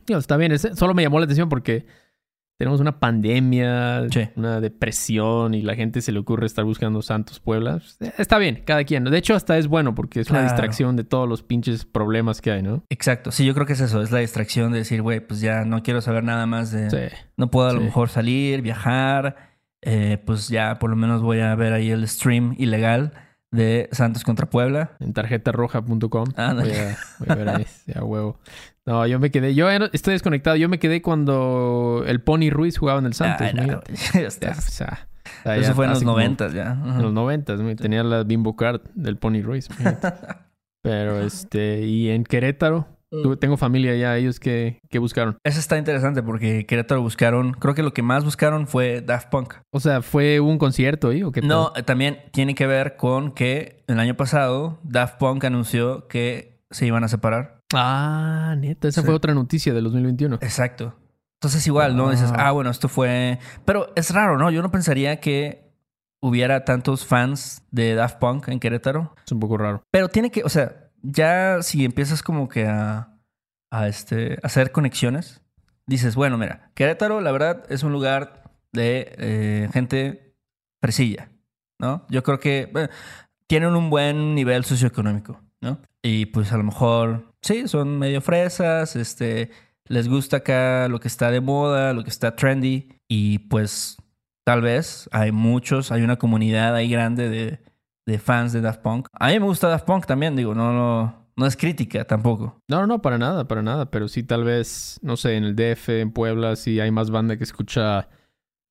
está 0.07 0.37
bien. 0.37 0.51
Es- 0.51 0.69
solo 0.75 0.93
me 0.93 1.03
llamó 1.03 1.19
la 1.19 1.25
atención 1.25 1.49
porque 1.49 1.85
tenemos 2.57 2.79
una 2.79 2.99
pandemia, 2.99 4.07
Sí. 4.09 4.29
una 4.35 4.61
depresión 4.61 5.53
y 5.53 5.61
la 5.61 5.75
gente 5.75 6.01
se 6.01 6.11
le 6.11 6.19
ocurre 6.19 6.45
estar 6.45 6.63
buscando 6.65 7.01
Santos 7.01 7.39
Puebla. 7.39 7.81
Eh, 7.99 8.11
Está 8.17 8.37
bien, 8.37 8.63
cada 8.65 8.83
quien. 8.83 9.03
De 9.03 9.17
hecho, 9.17 9.35
hasta 9.35 9.57
es 9.57 9.67
bueno 9.67 9.93
porque 9.95 10.21
es 10.21 10.29
una 10.29 10.39
Claro. 10.39 10.53
distracción 10.53 10.95
de 10.95 11.03
todos 11.03 11.27
los 11.27 11.43
pinches 11.43 11.85
problemas 11.85 12.41
que 12.41 12.51
hay, 12.51 12.61
¿no? 12.61 12.83
Exacto. 12.89 13.31
Sí, 13.31 13.45
yo 13.45 13.53
creo 13.53 13.65
que 13.65 13.73
es 13.73 13.81
eso. 13.81 14.01
Es 14.01 14.11
la 14.11 14.19
distracción 14.19 14.71
de 14.71 14.79
decir, 14.79 15.01
güey, 15.01 15.19
pues 15.19 15.41
ya 15.41 15.65
no 15.65 15.83
quiero 15.83 16.01
saber 16.01 16.23
nada 16.23 16.45
más 16.45 16.71
de... 16.71 16.89
Sí. 16.89 17.15
No 17.37 17.49
puedo 17.51 17.67
a 17.69 17.73
lo 17.73 17.79
Sí. 17.79 17.85
mejor 17.85 18.09
salir, 18.09 18.61
viajar. 18.61 19.53
eh, 19.87 20.17
pues 20.25 20.47
ya 20.49 20.79
por 20.79 20.89
lo 20.89 20.95
menos 20.95 21.21
voy 21.21 21.41
a 21.41 21.53
ver 21.53 21.71
ahí 21.73 21.91
el 21.91 22.07
stream 22.07 22.55
ilegal 22.57 23.11
de 23.51 23.87
Santos 23.91 24.23
contra 24.23 24.49
Puebla. 24.49 24.97
En 24.99 25.13
tarjetarroja.com. 25.13 26.25
Ándale. 26.35 26.73
Voy 26.73 26.79
a, 26.79 26.97
voy 27.19 27.27
a 27.29 27.35
ver 27.35 27.49
ahí. 27.49 27.65
Ya, 27.85 28.03
huevo. 28.03 28.39
No, 28.87 29.05
yo 29.07 29.19
me 29.19 29.31
quedé. 29.31 29.55
Yo 29.55 29.67
no- 29.79 29.89
estoy 29.93 30.13
desconectado. 30.13 30.55
Yo 30.57 30.69
me 30.69 30.77
quedé 30.79 31.01
cuando 31.01 32.03
el 32.07 32.21
Pony 32.21 32.49
Ruiz 32.51 32.77
jugaba 32.77 32.99
en 32.99 33.07
el 33.07 33.13
Santos. 33.13 33.47
Ay, 33.47 33.53
no, 33.55 33.63
mira. 33.63 33.81
ya 34.13 34.21
Ya, 34.21 34.27
estás. 34.27 34.57
o 34.67 34.71
sea, 34.71 35.07
o 35.25 35.43
sea, 35.43 35.57
Eso 35.57 35.73
fue 35.73 35.85
en 35.85 35.91
los 35.91 36.03
noventas 36.03 36.53
ya. 36.53 36.73
En 36.83 37.01
los 37.01 37.11
noventas. 37.13 37.59
¿no? 37.59 37.75
Tenía 37.75 38.03
la 38.03 38.23
bimbo 38.23 38.55
card 38.55 38.81
del 38.93 39.17
Pony 39.17 39.41
Ruiz. 39.41 39.67
Pero 40.83 41.19
este... 41.21 41.81
Y 41.81 42.09
en 42.09 42.23
Querétaro. 42.23 42.87
Mm. 43.11 43.33
Tengo 43.39 43.57
familia 43.57 43.93
allá. 43.93 44.17
Ellos 44.17 44.39
que, 44.39 44.79
que 44.89 44.99
buscaron. 44.99 45.37
Eso 45.43 45.59
está 45.59 45.77
interesante 45.79 46.21
porque 46.21 46.65
Querétaro 46.67 47.01
buscaron, 47.01 47.53
creo 47.53 47.73
que 47.73 47.81
lo 47.83 47.91
que 47.93 48.03
más 48.03 48.23
buscaron 48.23 48.67
fue 48.67 49.01
Daft 49.01 49.29
Punk. 49.29 49.53
O 49.71 49.79
sea, 49.79 50.01
¿fue 50.03 50.39
un 50.39 50.57
concierto 50.59 51.09
ahí 51.09 51.23
o 51.23 51.31
qué? 51.31 51.41
No, 51.41 51.71
eh, 51.75 51.81
también 51.83 52.19
tiene 52.31 52.53
que 52.55 52.67
ver 52.67 52.97
con 52.97 53.31
que 53.31 53.83
el 53.87 53.99
año 53.99 54.15
pasado 54.15 54.79
Daft 54.83 55.17
Punk 55.17 55.43
anunció 55.45 56.07
que 56.07 56.61
se 56.69 56.85
iban 56.85 57.03
a 57.03 57.07
separar. 57.07 57.54
Ah, 57.73 58.55
neta. 58.57 58.87
Esa 58.87 59.01
Sí. 59.01 59.05
fue 59.05 59.15
otra 59.15 59.33
noticia 59.33 59.73
del 59.73 59.83
2021. 59.85 60.35
Exacto. 60.41 60.95
Entonces 61.39 61.65
igual, 61.67 61.95
¿no? 61.97 62.09
Dices, 62.11 62.31
Ah. 62.35 62.51
bueno, 62.51 62.69
esto 62.69 62.87
fue... 62.87 63.39
Pero 63.65 63.91
es 63.95 64.11
raro, 64.13 64.37
¿no? 64.37 64.49
Yo 64.51 64.61
no 64.61 64.71
pensaría 64.71 65.19
que 65.19 65.71
hubiera 66.21 66.65
tantos 66.65 67.05
fans 67.05 67.63
de 67.71 67.93
Daft 67.95 68.17
Punk 68.19 68.47
en 68.47 68.59
Querétaro. 68.59 69.13
Es 69.25 69.31
un 69.31 69.39
poco 69.39 69.57
raro. 69.57 69.83
Pero 69.91 70.09
tiene 70.09 70.31
que, 70.31 70.43
o 70.43 70.49
sea, 70.49 70.89
ya 71.01 71.61
si 71.61 71.85
empiezas 71.85 72.23
como 72.23 72.47
que 72.49 72.65
a, 72.67 73.17
a 73.71 73.87
este, 73.87 74.39
hacer 74.41 74.71
conexiones, 74.71 75.41
dices, 75.85 76.15
bueno, 76.15 76.37
mira, 76.37 76.71
Querétaro, 76.73 77.21
la 77.21 77.31
verdad, 77.31 77.63
es 77.69 77.83
un 77.83 77.91
lugar 77.91 78.43
de 78.71 79.13
eh, 79.17 79.69
gente 79.71 80.35
fresilla, 80.81 81.29
¿no? 81.79 82.05
Yo 82.09 82.23
creo 82.23 82.39
que 82.39 82.69
bueno, 82.71 82.89
tienen 83.47 83.75
un 83.75 83.89
buen 83.89 84.33
nivel 84.35 84.65
socioeconómico, 84.65 85.41
¿no? 85.61 85.79
Y 86.01 86.27
pues 86.27 86.51
a 86.53 86.57
lo 86.57 86.63
mejor, 86.63 87.34
sí, 87.45 87.67
son 87.67 87.99
medio 87.99 88.21
fresas, 88.21 88.95
este, 88.95 89.51
les 89.85 90.09
gusta 90.09 90.37
acá 90.37 90.87
lo 90.89 90.99
que 90.99 91.07
está 91.07 91.29
de 91.31 91.41
moda, 91.41 91.93
lo 91.93 92.03
que 92.03 92.09
está 92.09 92.35
trendy, 92.35 92.89
y 93.07 93.39
pues 93.39 93.97
tal 94.43 94.61
vez 94.61 95.07
hay 95.11 95.31
muchos, 95.31 95.91
hay 95.91 96.01
una 96.01 96.17
comunidad 96.17 96.75
ahí 96.75 96.89
grande 96.89 97.29
de, 97.29 97.59
de 98.05 98.19
fans 98.19 98.51
de 98.51 98.61
Daft 98.61 98.81
Punk. 98.81 99.07
A 99.13 99.27
mí 99.27 99.39
me 99.39 99.45
gusta 99.45 99.67
Daft 99.67 99.85
Punk 99.85 100.07
también, 100.07 100.35
digo, 100.35 100.55
no, 100.55 100.73
no, 100.73 101.27
no 101.35 101.45
es 101.45 101.55
crítica 101.55 102.05
tampoco. 102.05 102.61
No, 102.67 102.87
no, 102.87 103.01
para 103.01 103.17
nada, 103.17 103.47
para 103.47 103.61
nada. 103.61 103.91
Pero 103.91 104.07
sí, 104.07 104.23
tal 104.23 104.43
vez, 104.43 104.99
no 105.03 105.15
sé, 105.17 105.35
en 105.35 105.43
el 105.43 105.55
DF, 105.55 105.89
en 105.89 106.11
Puebla, 106.11 106.55
sí 106.55 106.79
hay 106.79 106.91
más 106.91 107.11
banda 107.11 107.37
que 107.37 107.43
escucha 107.43 108.09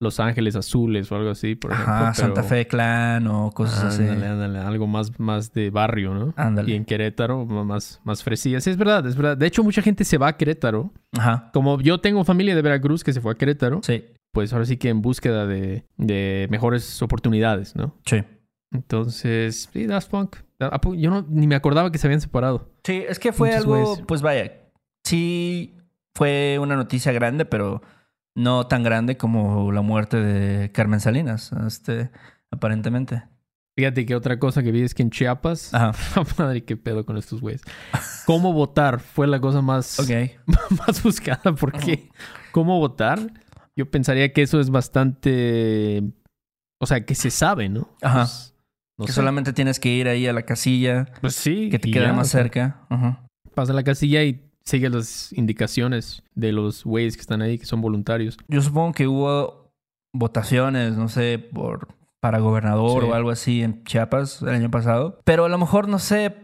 Los 0.04 0.20
Ángeles 0.20 0.54
Azules 0.54 1.10
o 1.10 1.16
algo 1.16 1.30
así, 1.30 1.56
por 1.56 1.72
ejemplo. 1.72 1.92
Ajá, 1.92 2.12
pero- 2.14 2.26
Santa 2.26 2.42
Fe 2.44 2.66
Clan 2.68 3.26
o 3.26 3.50
cosas 3.50 3.82
así. 3.82 4.02
Ándale, 4.02 4.26
ándale, 4.28 4.58
algo 4.60 4.86
más, 4.86 5.18
más 5.18 5.52
de 5.52 5.70
barrio, 5.70 6.14
¿no? 6.14 6.32
Ándale. 6.36 6.70
Y 6.70 6.74
en 6.76 6.84
Querétaro, 6.84 7.44
más, 7.44 8.00
más 8.04 8.22
fresilla. 8.22 8.60
Sí, 8.60 8.70
es 8.70 8.76
verdad, 8.76 9.04
es 9.06 9.16
verdad. 9.16 9.36
De 9.36 9.46
hecho, 9.46 9.64
mucha 9.64 9.82
gente 9.82 10.04
se 10.04 10.16
va 10.18 10.28
a 10.28 10.36
Querétaro. 10.36 10.92
Ajá, 11.18 11.50
Como 11.52 11.80
yo 11.80 11.98
tengo 11.98 12.22
familia 12.24 12.54
de 12.54 12.62
Veracruz 12.62 13.02
que 13.02 13.12
se 13.12 13.20
fue 13.20 13.32
a 13.32 13.34
Querétaro. 13.34 13.80
sí. 13.82 14.04
pues 14.32 14.52
ahora 14.52 14.64
sí 14.64 14.76
que 14.76 14.88
en 14.88 15.00
búsqueda 15.00 15.46
de, 15.46 15.84
de 15.96 16.46
mejores 16.50 17.00
oportunidades, 17.02 17.74
¿no? 17.76 17.94
Sí. 18.04 18.22
Entonces, 18.72 19.68
sí, 19.72 19.86
Daft 19.86 20.10
Punk. 20.10 20.36
Pu- 20.58 20.96
Yo 20.98 21.10
no, 21.10 21.24
ni 21.28 21.46
me 21.46 21.54
acordaba 21.54 21.90
que 21.92 21.98
se 21.98 22.06
habían 22.06 22.20
separado. 22.20 22.70
Sí, 22.82 23.04
es 23.08 23.18
que 23.18 23.32
fue 23.32 23.54
algo, 23.54 23.96
pues 24.06 24.22
vaya, 24.22 24.52
sí 25.04 25.76
fue 26.16 26.58
una 26.60 26.76
noticia 26.76 27.12
grande, 27.12 27.44
pero 27.44 27.82
no 28.36 28.66
tan 28.66 28.82
grande 28.82 29.16
como 29.16 29.70
la 29.72 29.80
muerte 29.82 30.16
de 30.18 30.72
Carmen 30.72 31.00
Salinas, 31.00 31.52
este, 31.66 32.10
aparentemente. 32.50 33.22
Fíjate 33.76 34.06
que 34.06 34.14
otra 34.14 34.38
cosa 34.38 34.62
que 34.62 34.70
vi 34.70 34.82
es 34.82 34.94
que 34.94 35.02
en 35.02 35.10
Chiapas, 35.10 35.74
Ajá. 35.74 35.92
madre, 36.38 36.64
qué 36.64 36.76
pedo 36.76 37.04
con 37.04 37.16
estos 37.16 37.40
güeyes. 37.40 37.62
¿Cómo 38.26 38.52
votar? 38.52 39.00
Fue 39.00 39.26
la 39.26 39.40
cosa 39.40 39.62
más, 39.62 39.98
más 40.86 41.02
buscada. 41.02 41.54
porque 41.54 42.08
¿Cómo 42.52 42.78
votar? 42.78 43.18
Yo 43.76 43.90
pensaría 43.90 44.32
que 44.32 44.42
eso 44.42 44.60
es 44.60 44.70
bastante. 44.70 46.02
O 46.80 46.86
sea, 46.86 47.04
que 47.04 47.16
se 47.16 47.30
sabe, 47.30 47.68
¿no? 47.68 47.88
Ajá. 48.02 48.20
Pues, 48.20 48.54
no 48.96 49.06
que 49.06 49.12
sé. 49.12 49.16
solamente 49.16 49.52
tienes 49.52 49.80
que 49.80 49.88
ir 49.88 50.06
ahí 50.06 50.28
a 50.28 50.32
la 50.32 50.42
casilla 50.42 51.06
Pues 51.20 51.34
sí. 51.34 51.68
que 51.70 51.80
te 51.80 51.90
queda 51.90 52.06
ya, 52.06 52.12
más 52.12 52.28
sea, 52.28 52.42
cerca. 52.42 52.86
Ajá. 52.88 53.26
Pasa 53.56 53.72
la 53.72 53.82
casilla 53.82 54.22
y 54.22 54.43
sigue 54.64 54.88
las 54.90 55.32
indicaciones 55.32 56.22
de 56.34 56.52
los 56.52 56.84
güeyes 56.84 57.16
que 57.16 57.20
están 57.20 57.42
ahí, 57.42 57.58
que 57.58 57.66
son 57.66 57.80
voluntarios. 57.80 58.36
Yo 58.48 58.60
supongo 58.62 58.92
que 58.92 59.06
hubo 59.06 59.72
votaciones, 60.12 60.96
no 60.96 61.08
sé, 61.08 61.38
por 61.38 61.88
para 62.20 62.38
gobernador 62.38 63.02
Sí. 63.02 63.08
o 63.10 63.14
algo 63.14 63.30
así 63.30 63.62
en 63.62 63.84
Chiapas 63.84 64.40
el 64.40 64.48
año 64.48 64.70
pasado. 64.70 65.20
Pero 65.24 65.44
a 65.44 65.48
lo 65.50 65.58
mejor, 65.58 65.88
no 65.88 65.98
sé, 65.98 66.34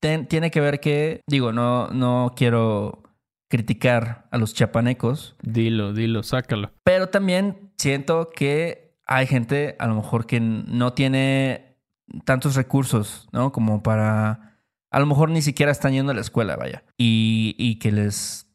ten- 0.00 0.26
tiene 0.26 0.50
que 0.50 0.60
ver 0.60 0.78
que, 0.80 1.22
digo, 1.26 1.52
no, 1.52 1.88
no 1.88 2.34
quiero 2.36 3.02
criticar 3.48 4.26
a 4.30 4.36
los 4.38 4.52
chiapanecos, 4.52 5.36
Dilo, 5.42 5.92
dilo, 5.94 6.22
sácalo. 6.22 6.72
pero 6.84 7.08
también 7.08 7.70
siento 7.78 8.28
que 8.34 8.98
hay 9.06 9.26
gente 9.26 9.76
a 9.78 9.86
lo 9.86 9.94
mejor 9.94 10.26
que 10.26 10.40
no 10.40 10.92
tiene 10.92 11.78
tantos 12.24 12.54
recursos, 12.56 13.28
¿no? 13.32 13.52
Como 13.52 13.82
para... 13.82 14.55
A 14.96 14.98
lo 14.98 15.04
mejor 15.04 15.28
ni 15.28 15.42
siquiera 15.42 15.70
están 15.70 15.92
yendo 15.92 16.12
a 16.12 16.14
la 16.14 16.22
escuela, 16.22 16.56
vaya. 16.56 16.82
Y, 16.96 17.78
que 17.80 17.92
les... 17.92 18.50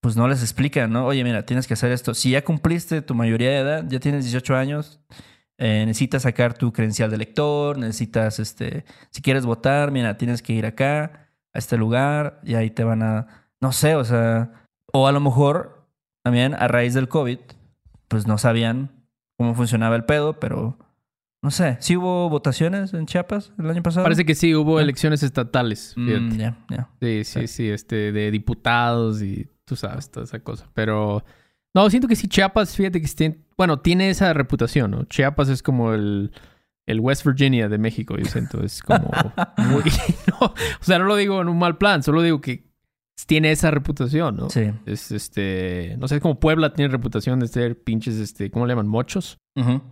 Pues 0.00 0.16
no 0.16 0.26
les 0.28 0.40
explican, 0.40 0.90
¿no? 0.90 1.04
Oye, 1.04 1.22
mira, 1.24 1.44
tienes 1.44 1.66
que 1.66 1.74
hacer 1.74 1.92
esto. 1.92 2.14
Si 2.14 2.30
ya 2.30 2.42
cumpliste 2.42 3.02
tu 3.02 3.14
mayoría 3.14 3.50
de 3.50 3.58
edad, 3.58 3.84
ya 3.86 4.00
tienes 4.00 4.24
18 4.24 4.56
años, 4.56 4.98
eh, 5.58 5.84
necesitas 5.84 6.22
sacar 6.22 6.56
tu 6.56 6.72
credencial 6.72 7.10
de 7.10 7.18
lector, 7.18 7.76
necesitas, 7.76 8.38
este... 8.38 8.86
Si 9.10 9.20
quieres 9.20 9.44
votar, 9.44 9.90
mira, 9.90 10.16
tienes 10.16 10.40
que 10.40 10.54
ir 10.54 10.64
acá, 10.64 11.28
a 11.52 11.58
este 11.58 11.76
lugar, 11.76 12.40
y 12.44 12.54
ahí 12.54 12.70
te 12.70 12.82
van 12.82 13.02
a... 13.02 13.46
No 13.60 13.70
sé, 13.72 13.94
o 13.94 14.06
sea... 14.06 14.68
O 14.90 15.06
a 15.06 15.12
lo 15.12 15.20
mejor, 15.20 15.86
también, 16.22 16.54
a 16.54 16.66
raíz 16.66 16.94
del 16.94 17.08
COVID, 17.08 17.40
pues 18.08 18.26
no 18.26 18.38
sabían 18.38 19.06
cómo 19.36 19.54
funcionaba 19.54 19.96
el 19.96 20.06
pedo, 20.06 20.40
pero 20.40 20.78
no 21.44 21.50
sé. 21.50 21.76
¿Sí 21.78 21.94
hubo 21.94 22.30
votaciones 22.30 22.94
en 22.94 23.04
Chiapas 23.04 23.52
el 23.58 23.68
año 23.68 23.82
pasado? 23.82 24.02
Parece 24.02 24.24
que 24.24 24.34
sí, 24.34 24.54
hubo 24.54 24.80
elecciones 24.80 25.22
estatales. 25.22 25.92
Mm. 25.94 26.38
Sí, 27.02 27.24
sí, 27.24 27.46
sí, 27.48 27.68
este, 27.68 28.12
de 28.12 28.30
diputados 28.30 29.20
y 29.20 29.46
tú 29.66 29.76
sabes, 29.76 30.10
toda 30.10 30.24
esa 30.24 30.38
cosa. 30.38 30.70
Pero, 30.72 31.22
no, 31.74 31.90
siento 31.90 32.08
que 32.08 32.16
sí, 32.16 32.28
Chiapas, 32.28 32.74
fíjate 32.74 32.98
que 32.98 33.06
sí, 33.06 33.44
bueno, 33.58 33.80
tiene 33.80 34.08
esa 34.08 34.32
reputación, 34.32 34.92
¿no? 34.92 35.04
Chiapas 35.04 35.50
es 35.50 35.62
como 35.62 35.92
el, 35.92 36.32
el 36.86 37.00
West 37.00 37.26
Virginia 37.26 37.68
de 37.68 37.76
México, 37.76 38.16
yo 38.16 38.24
siento, 38.24 38.64
es 38.64 38.80
como 38.80 39.10
muy, 39.58 39.82
no, 40.40 40.46
o 40.46 40.54
sea, 40.80 40.98
no 40.98 41.04
lo 41.04 41.14
digo 41.14 41.42
en 41.42 41.50
un 41.50 41.58
mal 41.58 41.76
plan, 41.76 42.02
solo 42.02 42.22
digo 42.22 42.40
que 42.40 42.64
tiene 43.26 43.50
esa 43.52 43.70
reputación, 43.70 44.36
¿no? 44.36 44.50
Sí. 44.50 44.70
Es 44.86 45.10
este, 45.12 45.96
no 45.98 46.08
sé, 46.08 46.20
como 46.20 46.38
Puebla 46.40 46.72
tiene 46.74 46.90
reputación 46.90 47.40
de 47.40 47.48
ser 47.48 47.82
pinches, 47.82 48.16
este, 48.16 48.50
¿cómo 48.50 48.66
le 48.66 48.72
llaman? 48.72 48.88
Mochos. 48.88 49.38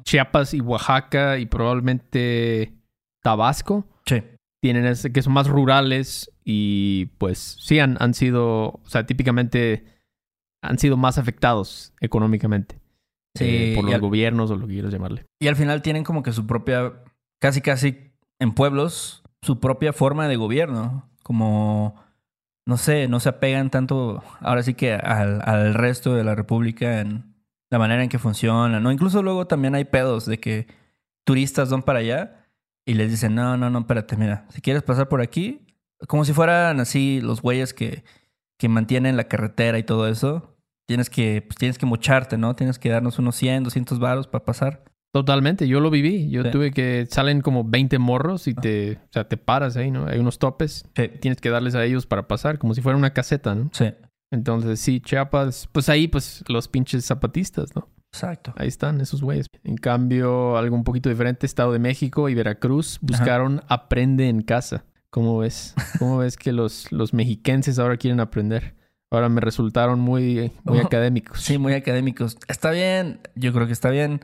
Chiapas 0.05 0.55
y 0.55 0.61
Oaxaca 0.61 1.39
y 1.39 1.47
probablemente 1.47 2.73
Tabasco 3.23 3.87
Sí. 4.07 4.23
tienen 4.61 4.87
ese, 4.87 5.13
que 5.13 5.23
son 5.23 5.33
más 5.33 5.47
rurales 5.49 6.31
y 6.45 7.07
pues 7.19 7.59
sí 7.61 7.79
han, 7.79 7.97
han 8.01 8.13
sido, 8.15 8.65
o 8.67 8.83
sea, 8.87 9.07
típicamente 9.07 9.85
han 10.65 10.79
sido 10.79 10.97
más 10.97 11.19
afectados 11.19 11.93
económicamente 12.01 12.81
Sí, 13.37 13.45
eh, 13.47 13.73
por 13.77 13.85
los 13.85 13.95
al- 13.95 14.01
gobiernos 14.01 14.51
o 14.51 14.57
lo 14.57 14.67
que 14.67 14.75
quieras 14.75 14.93
llamarle. 14.93 15.25
Y 15.41 15.47
al 15.49 15.57
final 15.57 15.81
tienen 15.81 16.05
como 16.05 16.23
que 16.23 16.33
su 16.33 16.47
propia, 16.47 16.93
casi 17.41 17.63
casi 17.63 18.13
en 18.41 18.53
pueblos, 18.53 19.23
su 19.43 19.59
propia 19.61 19.93
forma 19.93 20.29
de 20.29 20.37
gobierno. 20.37 21.09
Como, 21.23 21.95
no 22.67 22.77
sé, 22.77 23.09
no 23.09 23.21
se 23.21 23.29
apegan 23.29 23.71
tanto, 23.71 24.23
ahora 24.41 24.63
sí 24.63 24.75
que 24.75 24.95
al, 24.95 25.43
al 25.45 25.75
resto 25.75 26.15
de 26.15 26.25
la 26.25 26.35
república 26.35 27.01
en 27.01 27.35
la 27.71 27.79
manera 27.79 28.03
en 28.03 28.09
que 28.09 28.19
funciona, 28.19 28.81
¿no? 28.81 28.93
Incluso 28.93 29.23
luego 29.23 29.47
también 29.47 29.75
hay 29.75 29.85
pedos 29.85 30.27
de 30.27 30.39
que 30.39 30.67
turistas 31.25 31.71
van 31.71 31.83
para 31.83 32.01
allá 32.01 32.49
y 32.85 32.95
les 32.95 33.11
dicen, 33.11 33.35
no, 33.35 33.57
no, 33.57 33.71
no, 33.71 33.81
espérate, 33.81 34.17
mira, 34.17 34.47
si 34.51 34.61
quieres 34.61 34.83
pasar 34.83 35.09
por 35.09 35.21
aquí, 35.21 35.67
como 36.09 36.25
si 36.25 36.33
fueran 36.33 36.81
así 36.81 37.21
los 37.21 37.43
güeyes 37.43 37.73
que, 37.75 38.05
que 38.59 38.69
mantienen 38.69 39.17
la 39.17 39.25
carretera 39.25 39.79
y 39.79 39.85
todo 39.85 40.09
eso, 40.09 40.57
tienes 40.87 41.09
que, 41.11 41.43
pues, 41.43 41.57
tienes 41.57 41.79
que 41.79 41.87
mocharte, 41.87 42.37
¿no? 42.39 42.55
Tienes 42.57 42.79
que 42.79 42.91
darnos 42.91 43.19
unos 43.19 43.37
100, 43.37 43.65
200 43.65 43.99
varos 43.99 44.27
para 44.27 44.45
pasar. 44.45 44.85
Totalmente, 45.13 45.69
yo 45.69 45.81
lo 45.81 45.91
viví. 45.91 46.31
Yo 46.31 46.43
Sí. 46.43 46.51
tuve 46.51 46.71
que 46.71 47.07
salen 47.11 47.43
como 47.43 47.65
20 47.65 47.99
morros 47.99 48.49
y 48.49 48.55
te, 48.55 48.93
o 48.97 49.13
sea, 49.13 49.29
te 49.29 49.37
paras 49.37 49.77
ahí, 49.77 49.91
¿no? 49.91 50.07
Hay 50.07 50.19
unos 50.19 50.39
topes, 50.39 50.85
Sí. 50.97 51.09
tienes 51.21 51.41
que 51.41 51.51
darles 51.51 51.75
a 51.75 51.85
ellos 51.85 52.07
para 52.07 52.27
pasar, 52.27 52.59
como 52.59 52.75
si 52.75 52.81
fuera 52.81 52.97
una 52.97 53.13
caseta, 53.13 53.55
¿no? 53.55 53.69
Sí, 53.73 53.93
Entonces, 54.31 54.81
sí, 54.81 55.01
Chiapas, 55.01 55.69
pues 55.73 55.91
ahí, 55.91 56.09
pues 56.09 56.43
los 56.49 56.67
pinches 56.67 57.05
zapatistas, 57.05 57.77
¿no? 57.77 57.89
exacto. 58.15 58.53
Ahí 58.57 58.69
están 58.69 59.01
esos 59.03 59.23
güeyes. 59.23 59.47
En 59.65 59.77
cambio, 59.77 60.57
algo 60.57 60.75
un 60.77 60.85
poquito 60.85 61.09
diferente, 61.11 61.45
Estado 61.47 61.73
de 61.73 61.79
México 61.79 62.29
y 62.31 62.35
Veracruz 62.35 62.99
buscaron 63.03 63.61
aprende 63.69 64.29
en 64.31 64.41
casa. 64.43 64.85
¿Cómo 65.11 65.39
ves? 65.39 65.75
¿Cómo 65.99 66.19
ves 66.19 66.37
que 66.39 66.53
los, 66.53 66.91
los 66.93 67.13
mexiquenses 67.13 67.79
ahora 67.79 67.97
quieren 67.99 68.21
aprender? 68.21 68.75
Ahora 69.11 69.29
me 69.29 69.43
resultaron 69.43 70.01
muy, 70.01 70.51
muy 70.65 70.79
Oh, 70.79 70.87
académicos. 70.87 71.41
Sí, 71.43 71.59
muy 71.59 71.75
académicos. 71.75 72.39
Está 72.49 72.71
bien, 72.71 73.21
yo 73.35 73.53
creo 73.53 73.67
que 73.67 73.73
está 73.75 73.91
bien, 73.91 74.21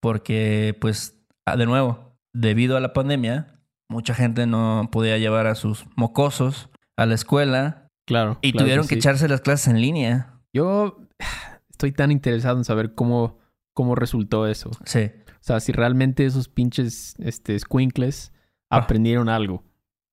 porque, 0.00 0.76
pues, 0.80 1.18
ah, 1.46 1.56
de 1.56 1.66
nuevo, 1.66 2.16
debido 2.32 2.76
a 2.76 2.80
la 2.80 2.92
pandemia, 2.92 3.60
mucha 3.88 4.14
gente 4.14 4.46
no 4.46 4.88
podía 4.92 5.18
llevar 5.18 5.46
a 5.46 5.54
sus 5.54 5.86
mocosos 5.96 6.68
a 6.96 7.06
la 7.06 7.14
escuela 7.14 7.88
Claro. 8.06 8.38
y 8.42 8.52
claro 8.52 8.64
tuvieron 8.64 8.86
que, 8.86 8.94
sí. 8.94 8.98
echarse 8.98 9.28
las 9.28 9.40
clases 9.40 9.68
en 9.68 9.80
línea. 9.80 10.40
Yo 10.52 10.98
estoy 11.70 11.92
tan 11.92 12.10
interesado 12.12 12.56
en 12.58 12.64
saber 12.64 12.94
cómo, 12.94 13.38
cómo 13.74 13.94
resultó 13.94 14.46
eso. 14.46 14.70
Sí, 14.84 15.10
O 15.30 15.42
sea, 15.48 15.60
si 15.60 15.72
realmente 15.72 16.26
esos 16.26 16.48
pinches 16.48 17.14
este, 17.18 17.58
squinkles 17.58 18.32
Ah. 18.70 18.78
aprendieron 18.78 19.30
algo, 19.30 19.64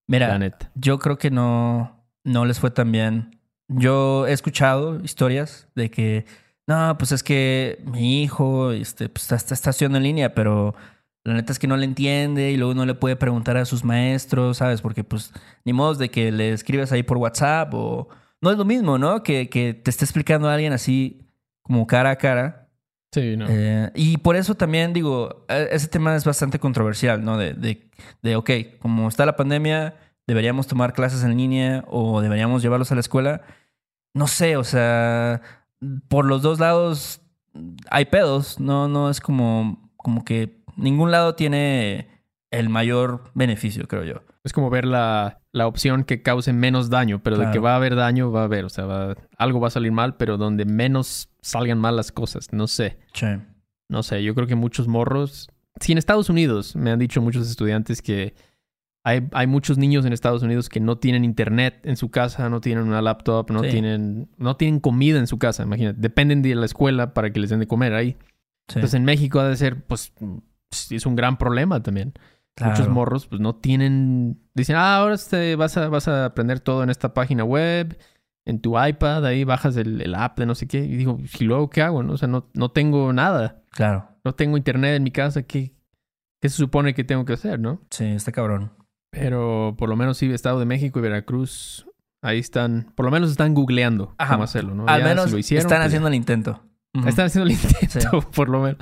mira, 0.07 0.39
yo 0.75 0.97
creo 0.99 1.17
que 1.17 1.29
no, 1.29 2.05
no 2.23 2.45
les 2.45 2.57
fue 2.59 2.71
tan 2.71 2.89
bien. 2.91 3.41
Yo 3.67 4.27
he 4.27 4.31
escuchado 4.31 5.03
historias 5.03 5.67
de 5.75 5.91
que, 5.91 6.25
no, 6.67 6.97
pues 6.97 7.11
es 7.11 7.23
que 7.23 7.83
mi 7.85 8.23
hijo 8.23 8.71
este, 8.71 9.09
pues, 9.09 9.31
está, 9.31 9.53
está 9.53 9.69
estudiando 9.69 9.97
en 9.97 10.03
línea, 10.03 10.33
pero 10.33 10.75
la 11.23 11.33
neta 11.33 11.51
es 11.51 11.59
que 11.59 11.67
no 11.67 11.77
le 11.77 11.85
entiende 11.85 12.51
y 12.51 12.57
luego 12.57 12.73
no 12.73 12.85
le 12.85 12.93
puede 12.95 13.15
preguntar 13.15 13.57
a 13.57 13.65
sus 13.65 13.83
maestros, 13.83 14.57
¿sabes? 14.57 14.81
Porque 14.81 15.03
pues 15.03 15.31
ni 15.63 15.73
modo 15.73 15.95
de 15.95 16.09
que 16.09 16.31
le 16.31 16.51
escribas 16.53 16.91
ahí 16.91 17.03
por 17.03 17.17
WhatsApp 17.17 17.73
o... 17.73 18.07
No 18.41 18.51
es 18.51 18.57
lo 18.57 18.65
mismo, 18.65 18.99
¿no? 18.99 19.23
Que, 19.23 19.49
que 19.49 19.73
te 19.73 19.89
esté 19.89 20.05
explicando 20.05 20.47
a 20.47 20.53
alguien 20.53 20.71
así 20.71 21.25
como 21.63 21.87
cara 21.87 22.11
a 22.11 22.15
cara. 22.17 22.69
Sí, 23.11 23.35
no. 23.37 23.47
Eh, 23.49 23.89
y 23.95 24.17
por 24.17 24.35
eso 24.35 24.53
también 24.53 24.93
digo, 24.93 25.45
eh, 25.47 25.69
ese 25.71 25.87
tema 25.87 26.15
es 26.15 26.25
bastante 26.25 26.59
controversial, 26.59 27.23
¿no? 27.23 27.37
De, 27.37 27.53
de, 27.53 27.89
de, 28.21 28.35
ok, 28.35 28.51
como 28.77 29.07
está 29.07 29.25
la 29.25 29.35
pandemia, 29.35 29.95
deberíamos 30.27 30.67
tomar 30.67 30.93
clases 30.93 31.23
en 31.23 31.37
línea 31.37 31.85
o 31.87 32.21
deberíamos 32.21 32.61
llevarlos 32.61 32.91
a 32.91 32.95
la 32.95 33.01
escuela. 33.01 33.41
No 34.13 34.27
sé, 34.27 34.57
o 34.57 34.63
sea, 34.63 35.41
por 36.07 36.25
los 36.25 36.41
dos 36.41 36.59
lados 36.59 37.21
hay 37.89 38.05
pedos, 38.05 38.59
no, 38.59 38.87
no 38.87 39.09
es 39.09 39.21
como, 39.21 39.89
como 39.97 40.23
que 40.25 40.61
ningún 40.75 41.11
lado 41.11 41.35
tiene 41.35 42.07
el 42.51 42.69
mayor 42.69 43.31
beneficio, 43.33 43.87
creo 43.87 44.03
yo. 44.03 44.21
Es 44.43 44.53
como 44.53 44.69
ver 44.69 44.85
la, 44.85 45.39
la 45.51 45.65
opción 45.67 46.03
que 46.03 46.21
cause 46.21 46.53
menos 46.53 46.89
daño, 46.89 47.21
pero 47.23 47.37
de 47.37 47.45
que 47.51 47.59
va 47.59 47.73
a 47.73 47.75
haber 47.77 47.95
daño, 47.95 48.31
va 48.31 48.41
a 48.41 48.43
haber. 48.45 48.65
O 48.65 48.69
sea, 48.69 48.85
va- 48.85 49.15
algo 49.37 49.59
va 49.59 49.67
a 49.69 49.71
salir 49.71 49.91
mal, 49.91 50.17
pero 50.17 50.37
donde 50.37 50.65
menos 50.65 51.29
salgan 51.41 51.79
mal 51.79 51.95
las 51.95 52.11
cosas. 52.11 52.53
No 52.53 52.67
sé. 52.67 52.99
Sí. 53.13 53.27
No 53.89 54.03
sé, 54.03 54.23
yo 54.23 54.35
creo 54.35 54.47
que 54.47 54.55
muchos 54.55 54.87
morros. 54.87 55.49
Sí, 55.79 55.91
en 55.93 55.97
Estados 55.97 56.29
Unidos 56.29 56.75
me 56.75 56.91
han 56.91 56.99
dicho 56.99 57.21
muchos 57.21 57.49
estudiantes 57.49 58.01
que 58.01 58.35
hay, 59.05 59.27
hay 59.31 59.47
muchos 59.47 59.77
niños 59.77 60.03
en 60.05 60.11
Estados 60.13 60.41
Unidos 60.43 60.67
que 60.67 60.79
no 60.79 60.97
tienen 60.97 61.23
internet 61.23 61.79
en 61.83 61.95
su 61.95 62.09
casa, 62.09 62.49
no 62.49 62.59
tienen 62.59 62.85
una 62.85 63.01
laptop, 63.01 63.51
no 63.51 63.63
Sí. 63.63 63.69
tienen, 63.69 64.27
no 64.37 64.57
tienen 64.57 64.79
comida 64.79 65.19
en 65.19 65.27
su 65.27 65.37
casa, 65.37 65.63
imagínate. 65.63 65.99
Dependen 66.01 66.41
de 66.41 66.55
la 66.55 66.65
escuela 66.65 67.13
para 67.13 67.31
que 67.31 67.39
les 67.39 67.49
den 67.51 67.59
de 67.59 67.67
comer 67.67 67.93
ahí. 67.93 68.17
sí. 68.67 68.79
Entonces 68.79 68.95
en 68.95 69.05
México 69.05 69.39
ha 69.39 69.47
de 69.47 69.55
ser, 69.55 69.83
pues, 69.85 70.11
es 70.89 71.05
un 71.05 71.15
gran 71.15 71.37
problema 71.37 71.81
también. 71.83 72.13
Muchos 72.59 72.89
morros, 72.89 73.27
pues, 73.27 73.39
no 73.41 73.55
tienen... 73.55 74.39
Dicen, 74.55 74.75
ah, 74.77 74.97
ahora 74.97 75.15
este, 75.15 75.55
vas, 75.55 75.77
a, 75.77 75.87
vas 75.89 76.07
a 76.07 76.25
aprender 76.25 76.59
todo 76.61 76.81
en 76.83 76.89
esta 76.89 77.13
página 77.13 77.43
web 77.43 77.97
en 78.45 78.59
tu 78.61 78.79
iPad, 78.83 79.25
ahí 79.25 79.43
bajas 79.43 79.75
el, 79.77 80.01
el 80.01 80.15
app 80.15 80.39
de 80.39 80.45
no 80.45 80.55
sé 80.55 80.67
qué. 80.67 80.79
Y 80.79 80.95
digo, 80.97 81.17
¿y 81.39 81.43
luego 81.43 81.69
qué 81.69 81.81
hago? 81.81 82.01
No? 82.01 82.13
O 82.13 82.17
sea, 82.17 82.27
no, 82.27 82.49
no 82.53 82.69
tengo 82.71 83.11
nada. 83.13 83.61
Claro. 83.71 84.07
No 84.23 84.33
tengo 84.33 84.55
internet 84.57 84.95
en 84.95 85.03
mi 85.03 85.11
casa. 85.11 85.43
¿Qué, 85.43 85.73
¿Qué 86.41 86.49
se 86.49 86.57
supone 86.57 86.93
que 86.93 87.03
tengo 87.03 87.25
que 87.25 87.33
hacer, 87.33 87.59
no? 87.59 87.81
Sí, 87.89 88.05
está 88.05 88.31
cabrón. 88.31 88.71
Pero 89.19 89.75
por 89.77 89.89
lo 89.89 89.95
menos 89.95 90.17
sí, 90.17 90.31
Estado 90.31 90.59
de 90.59 90.65
México 90.65 90.99
y 90.99 91.01
Veracruz, 91.01 91.87
ahí 92.21 92.39
están, 92.39 92.91
por 92.95 93.05
lo 93.05 93.11
menos 93.11 93.31
están 93.31 93.53
googleando 93.53 94.13
Ajá. 94.17 94.33
cómo 94.35 94.43
hacerlo, 94.43 94.75
¿no? 94.75 94.85
Al 94.87 95.01
Ya 95.01 95.07
menos 95.07 95.25
si 95.25 95.31
lo 95.31 95.37
hicieron, 95.37 95.65
están 95.65 95.79
pues, 95.79 95.87
haciendo 95.87 96.07
el 96.07 96.13
intento. 96.15 96.61
Están 97.05 97.25
haciendo 97.25 97.47
el 97.49 97.51
intento, 97.51 98.21
Sí. 98.21 98.27
por 98.35 98.47
lo 98.47 98.61
menos. 98.61 98.77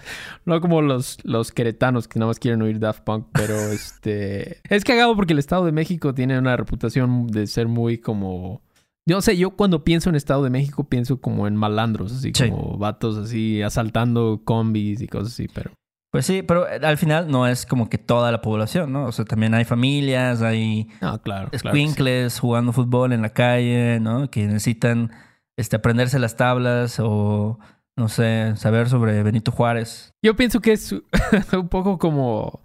No 0.46 0.62
como 0.62 0.82
los, 0.84 1.18
los 1.24 1.52
queretanos 1.52 2.08
que 2.08 2.20
nada 2.20 2.28
más 2.30 2.38
quieren 2.40 2.62
oír 2.62 2.80
Daft 2.80 3.04
Punk, 3.04 3.28
pero 3.34 3.56
este... 3.72 4.60
Es 4.70 4.84
cagado 4.84 5.16
porque 5.16 5.34
el 5.34 5.40
Estado 5.40 5.66
de 5.66 5.72
México 5.72 6.14
tiene 6.14 6.38
una 6.38 6.56
reputación 6.56 7.28
de 7.28 7.48
ser 7.48 7.68
muy 7.68 7.98
como... 7.98 8.62
Yo 9.06 9.18
no 9.18 9.22
sé, 9.22 9.36
yo 9.36 9.52
cuando 9.52 9.84
pienso 9.84 10.10
en 10.10 10.16
Estado 10.16 10.44
de 10.44 10.50
México 10.50 10.88
pienso 10.88 11.20
como 11.20 11.48
en 11.48 11.56
malandros, 11.58 12.14
así 12.14 12.32
Sí. 12.36 12.50
como 12.50 12.78
vatos 12.78 13.18
así 13.18 13.62
asaltando 13.62 14.42
combis 14.46 15.02
y 15.02 15.08
cosas 15.08 15.34
así, 15.34 15.48
pero... 15.54 15.72
Pues 16.14 16.28
sí, 16.28 16.44
pero 16.44 16.70
eh, 16.70 16.80
al 16.84 16.98
final 17.00 17.32
no 17.32 17.48
es 17.48 17.66
como 17.66 17.90
que 17.90 17.98
toda 17.98 18.32
la 18.32 18.40
población, 18.40 18.94
¿no? 18.94 19.06
O 19.08 19.12
sea, 19.12 19.26
también 19.26 19.56
hay 19.56 19.66
familias, 19.66 20.44
hay 20.44 20.88
No, 21.02 21.20
claro. 21.24 21.50
claro 21.50 21.52
sí. 21.52 21.68
squinkles 21.70 22.40
jugando 22.40 22.72
fútbol 22.72 23.14
en 23.14 23.24
la 23.24 23.30
calle, 23.30 24.00
¿no? 24.00 24.30
Que 24.30 24.46
necesitan 24.46 25.12
este, 25.58 25.76
aprenderse 25.76 26.20
las 26.20 26.36
tablas 26.38 27.00
o, 27.00 27.58
no 27.98 28.10
sé, 28.10 28.54
saber 28.58 28.90
sobre 28.90 29.24
Benito 29.24 29.52
Juárez. 29.52 30.12
Yo 30.24 30.36
pienso 30.36 30.60
que 30.62 30.74
es 30.74 30.92
un 31.54 31.68
poco 31.70 31.98
como 31.98 32.62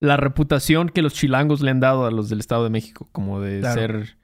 la 0.00 0.16
reputación 0.16 0.88
que 0.88 1.02
los 1.02 1.12
chilangos 1.12 1.60
le 1.60 1.70
han 1.72 1.80
dado 1.80 2.06
a 2.06 2.10
los 2.10 2.30
del 2.30 2.40
Estado 2.40 2.64
de 2.64 2.70
México, 2.70 3.06
como 3.12 3.38
de 3.40 3.60
Claro. 3.60 3.74
ser 3.80 4.16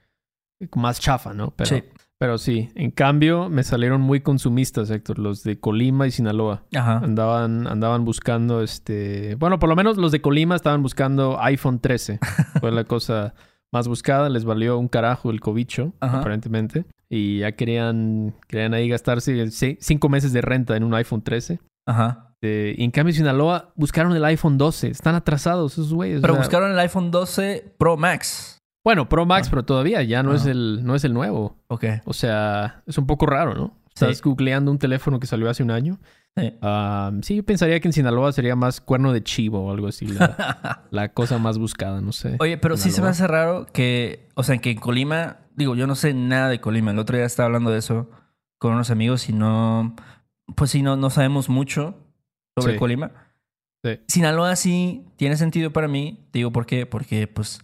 más 0.74 1.00
chafa, 1.00 1.34
¿no? 1.34 1.50
Pero 1.50 1.68
Sí. 1.68 1.84
Pero 2.24 2.38
sí, 2.38 2.70
en 2.74 2.90
cambio 2.90 3.50
me 3.50 3.62
salieron 3.64 4.00
muy 4.00 4.20
consumistas, 4.22 4.88
Héctor, 4.88 5.18
los 5.18 5.42
de 5.42 5.60
Colima 5.60 6.06
y 6.06 6.10
Sinaloa. 6.10 6.62
Ajá. 6.74 6.96
Andaban, 7.04 7.66
andaban 7.66 8.06
buscando 8.06 8.62
este. 8.62 9.34
Bueno, 9.34 9.58
por 9.58 9.68
lo 9.68 9.76
menos 9.76 9.98
los 9.98 10.10
de 10.10 10.22
Colima 10.22 10.56
estaban 10.56 10.80
buscando 10.82 11.38
iPhone 11.42 11.80
13. 11.80 12.18
Fue 12.60 12.72
la 12.72 12.84
cosa 12.84 13.34
más 13.70 13.88
buscada. 13.88 14.30
Les 14.30 14.46
valió 14.46 14.78
un 14.78 14.88
carajo 14.88 15.30
el 15.30 15.40
cobicho, 15.40 15.92
Ajá. 16.00 16.20
aparentemente. 16.20 16.86
Y 17.10 17.40
ya 17.40 17.52
querían, 17.52 18.34
querían 18.48 18.72
ahí 18.72 18.88
gastarse 18.88 19.34
ci- 19.48 19.76
cinco 19.80 20.08
meses 20.08 20.32
de 20.32 20.40
renta 20.40 20.78
en 20.78 20.82
un 20.84 20.94
iPhone 20.94 21.20
13. 21.20 21.60
Ajá. 21.84 22.30
Y 22.40 22.82
en 22.84 22.90
cambio, 22.90 23.14
Sinaloa 23.14 23.72
buscaron 23.74 24.16
el 24.16 24.24
iPhone 24.24 24.56
12. 24.56 24.88
Están 24.88 25.14
atrasados 25.14 25.72
esos 25.74 25.92
güeyes. 25.92 26.20
o 26.20 26.22
Pero 26.22 26.34
sea, 26.34 26.42
buscaron 26.42 26.72
el 26.72 26.78
iPhone 26.78 27.10
12 27.10 27.74
Pro 27.76 27.98
Max. 27.98 28.53
Bueno, 28.84 29.08
Pro 29.08 29.24
Max, 29.26 29.46
Ah. 29.48 29.50
pero 29.50 29.64
todavía 29.64 30.02
ya 30.02 30.22
no, 30.22 30.32
Ah. 30.32 30.36
es 30.36 30.46
el, 30.46 30.84
no 30.84 30.94
es 30.94 31.04
el 31.04 31.14
nuevo. 31.14 31.56
Ok. 31.68 31.84
O 32.04 32.12
sea, 32.12 32.82
es 32.86 32.98
un 32.98 33.06
poco 33.06 33.26
raro, 33.26 33.54
¿no? 33.54 33.76
Estás 33.88 34.16
Sí. 34.18 34.22
googleando 34.24 34.70
un 34.70 34.78
teléfono 34.78 35.18
que 35.20 35.26
salió 35.26 35.48
hace 35.48 35.62
un 35.62 35.70
año. 35.70 35.98
Sí. 36.36 36.52
Ah, 36.62 37.12
sí, 37.22 37.36
yo 37.36 37.44
pensaría 37.44 37.78
que 37.80 37.86
en 37.88 37.92
Sinaloa 37.92 38.32
sería 38.32 38.56
más 38.56 38.80
cuerno 38.80 39.12
de 39.12 39.22
chivo 39.22 39.60
o 39.66 39.70
algo 39.70 39.86
así. 39.86 40.06
La, 40.08 40.82
la 40.90 41.12
cosa 41.12 41.38
más 41.38 41.58
buscada, 41.58 42.00
no 42.00 42.10
sé. 42.12 42.36
Oye, 42.40 42.58
pero 42.58 42.76
sí 42.76 42.84
se 42.84 42.88
me 42.88 42.92
Sinaloa. 42.94 43.10
hace 43.12 43.26
raro 43.28 43.66
que, 43.72 44.28
o 44.34 44.42
sea, 44.42 44.58
que 44.58 44.72
en 44.72 44.78
Colima, 44.78 45.38
digo, 45.54 45.76
yo 45.76 45.86
no 45.86 45.94
sé 45.94 46.12
nada 46.12 46.48
de 46.48 46.60
Colima. 46.60 46.90
El 46.90 46.98
otro 46.98 47.16
día 47.16 47.24
estaba 47.26 47.46
hablando 47.46 47.70
de 47.70 47.78
eso 47.78 48.10
con 48.58 48.72
unos 48.74 48.90
amigos 48.90 49.28
y 49.28 49.32
no, 49.32 49.94
pues 50.56 50.72
sí, 50.72 50.82
no, 50.82 50.96
no 50.96 51.08
sabemos 51.08 51.48
mucho 51.48 51.94
sobre 52.58 52.72
Sí. 52.74 52.78
Colima. 52.80 53.12
Sí. 53.84 54.00
Sinaloa 54.08 54.56
sí 54.56 55.04
tiene 55.16 55.36
sentido 55.36 55.72
para 55.72 55.86
mí. 55.86 56.26
Te 56.32 56.40
Digo, 56.40 56.50
¿por 56.50 56.66
qué? 56.66 56.84
Porque, 56.84 57.28
pues, 57.28 57.60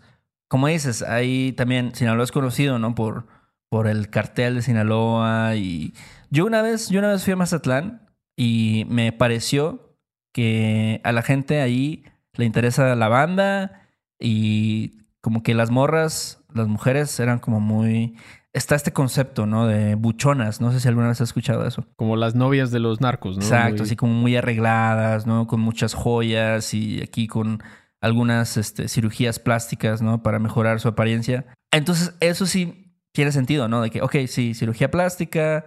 como 0.50 0.66
dices, 0.66 1.02
ahí 1.02 1.52
también 1.52 1.94
Sinaloa 1.94 2.24
es 2.24 2.32
conocido, 2.32 2.80
¿no? 2.80 2.94
Por, 2.96 3.26
por 3.70 3.86
el 3.86 4.10
cartel 4.10 4.56
de 4.56 4.62
Sinaloa 4.62 5.54
y... 5.54 5.94
Yo 6.28 6.44
una 6.44 6.60
vez, 6.60 6.88
yo 6.90 6.98
una 6.98 7.08
vez 7.12 7.22
fui 7.22 7.32
a 7.32 7.36
Mazatlán 7.36 8.02
y 8.36 8.84
me 8.88 9.12
pareció 9.12 9.96
que 10.32 11.00
a 11.04 11.12
la 11.12 11.22
gente 11.22 11.60
ahí 11.60 12.04
le 12.34 12.44
interesa 12.46 12.94
la 12.96 13.08
banda 13.08 13.88
y 14.18 14.98
como 15.20 15.42
que 15.44 15.54
las 15.54 15.70
morras, 15.70 16.42
las 16.52 16.66
mujeres 16.66 17.18
eran 17.20 17.38
como 17.38 17.60
muy... 17.60 18.16
Está 18.52 18.74
este 18.74 18.92
concepto, 18.92 19.46
¿no? 19.46 19.68
De 19.68 19.94
buchonas. 19.94 20.60
No 20.60 20.72
sé 20.72 20.80
si 20.80 20.88
alguna 20.88 21.06
vez 21.06 21.20
has 21.20 21.28
escuchado 21.28 21.64
eso. 21.64 21.86
Como 21.94 22.16
las 22.16 22.34
novias 22.34 22.72
de 22.72 22.80
los 22.80 23.00
narcos, 23.00 23.36
¿no? 23.36 23.44
Exacto, 23.44 23.74
Muy- 23.76 23.82
así 23.82 23.94
como 23.94 24.12
muy 24.14 24.34
arregladas, 24.34 25.24
¿no? 25.28 25.46
Con 25.46 25.60
muchas 25.60 25.94
joyas 25.94 26.74
y 26.74 27.00
aquí 27.00 27.28
con 27.28 27.62
algunas 28.00 28.56
este, 28.56 28.88
cirugías 28.88 29.38
plásticas, 29.38 30.00
¿no? 30.02 30.22
Para 30.22 30.38
mejorar 30.38 30.80
su 30.80 30.88
apariencia. 30.88 31.46
Entonces, 31.72 32.14
eso 32.20 32.46
sí 32.46 32.94
tiene 33.12 33.32
sentido, 33.32 33.68
¿no? 33.68 33.82
De 33.82 33.90
que, 33.90 34.02
ok, 34.02 34.16
sí, 34.26 34.54
cirugía 34.54 34.90
plástica, 34.90 35.64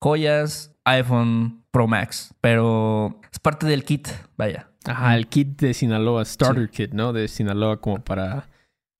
joyas, 0.00 0.74
iPhone 0.84 1.64
Pro 1.70 1.86
Max, 1.86 2.34
pero 2.40 3.20
es 3.32 3.38
parte 3.38 3.66
del 3.66 3.84
kit, 3.84 4.08
vaya. 4.36 4.70
Ajá, 4.84 5.16
el 5.16 5.26
kit 5.28 5.60
de 5.60 5.74
Sinaloa, 5.74 6.24
starter 6.24 6.70
kit, 6.70 6.92
¿no? 6.92 7.12
De 7.12 7.28
Sinaloa 7.28 7.80
como 7.80 8.02
para... 8.04 8.48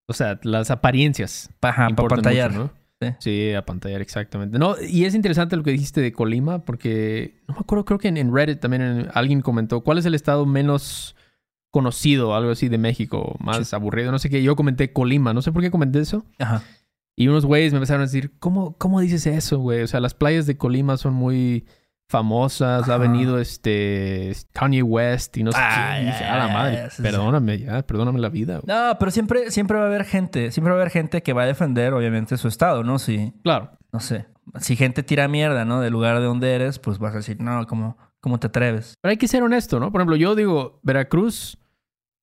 O 0.09 0.13
sea, 0.13 0.39
las 0.43 0.71
apariencias. 0.71 1.51
Ajá, 1.63 1.89
para 1.91 2.09
pantallar. 2.09 2.51
mucho, 2.53 2.63
¿no? 2.65 2.87
Sí. 3.01 3.15
Sí, 3.19 3.53
a 3.55 3.65
pantallar, 3.65 4.01
exactamente. 4.01 4.59
No, 4.59 4.75
y 4.81 5.05
es 5.05 5.15
interesante 5.15 5.57
lo 5.57 5.63
que 5.63 5.71
dijiste 5.73 6.01
de 6.01 6.13
Colima, 6.13 6.65
porque 6.65 7.43
no 7.49 7.55
me 7.55 7.61
acuerdo, 7.61 7.85
creo 7.85 7.99
que 7.99 8.09
en, 8.09 8.17
en 8.17 8.33
Reddit 8.35 8.61
también 8.61 8.83
en- 8.83 9.09
alguien 9.15 9.43
comentó 9.43 9.83
cuál 9.83 9.99
es 9.99 10.07
el 10.07 10.15
estado 10.15 10.47
menos 10.47 11.15
conocido, 11.71 12.35
algo 12.35 12.51
así 12.53 12.69
de 12.69 12.79
México, 12.79 13.37
más 13.41 13.73
aburrido, 13.75 14.13
no 14.13 14.19
sé 14.19 14.31
qué. 14.31 14.43
Yo 14.43 14.57
comenté 14.57 14.93
Colima, 14.93 15.35
no 15.35 15.43
sé 15.43 15.53
por 15.53 15.63
qué 15.63 15.71
comenté 15.71 16.01
eso. 16.01 16.25
Ajá. 16.39 16.63
Y 17.17 17.29
unos 17.29 17.47
güeyes 17.47 17.73
me 17.73 17.79
empezaron 17.79 18.03
a 18.03 18.05
decir, 18.07 18.33
¿cómo, 18.39 18.77
cómo 18.77 19.01
dices 19.01 19.27
eso, 19.27 19.59
güey? 19.59 19.83
O 19.83 19.87
sea, 19.87 20.01
las 20.01 20.15
playas 20.15 20.47
de 20.47 20.57
Colima 20.59 20.97
son 20.99 21.15
muy 21.15 21.65
famosas, 22.09 22.89
ha 22.89 22.99
venido 22.99 23.41
este 23.41 24.33
Kanye 24.53 24.83
West 24.83 25.37
y 25.39 25.43
no 25.43 25.51
sé 25.53 25.59
qué. 25.59 26.03
Y 26.03 26.05
dije, 26.07 26.25
ay, 26.25 26.31
a 26.31 26.47
la 26.47 26.49
madre, 26.49 26.91
sí, 26.91 26.97
sí. 26.97 27.03
perdóname 27.03 27.59
ya, 27.59 27.83
perdóname 27.85 28.21
la 28.21 28.29
vida. 28.29 28.59
güey". 28.61 28.65
No, 28.77 28.97
pero 28.99 29.11
siempre, 29.11 29.51
siempre 29.51 29.77
va 29.77 29.85
a 29.85 29.87
haber 29.89 30.05
gente, 30.05 30.53
siempre 30.53 30.73
va 30.73 30.79
a 30.79 30.81
haber 30.83 30.93
gente 30.93 31.23
que 31.23 31.33
va 31.33 31.43
a 31.43 31.47
defender, 31.47 31.95
obviamente, 31.95 32.37
su 32.37 32.49
estado, 32.49 32.85
¿no? 32.85 32.99
Si, 32.99 33.33
Claro. 33.43 33.73
no 33.93 34.01
sé, 34.01 34.27
si 34.61 34.77
gente 34.77 35.03
tira 35.03 35.27
mierda, 35.27 35.65
¿no? 35.65 35.81
Del 35.81 35.93
lugar 35.93 36.19
de 36.21 36.25
donde 36.27 36.55
eres, 36.55 36.79
pues 36.79 36.99
vas 36.99 37.13
a 37.15 37.17
decir, 37.17 37.41
no, 37.41 37.67
¿cómo, 37.67 37.97
cómo 38.27 38.41
te 38.41 38.49
atreves? 38.49 38.95
Pero 39.01 39.11
hay 39.11 39.17
que 39.19 39.29
ser 39.29 39.45
honesto, 39.45 39.79
¿no? 39.79 39.93
Por 39.93 40.01
ejemplo, 40.01 40.17
yo 40.17 40.35
digo, 40.35 40.81
Veracruz, 40.83 41.59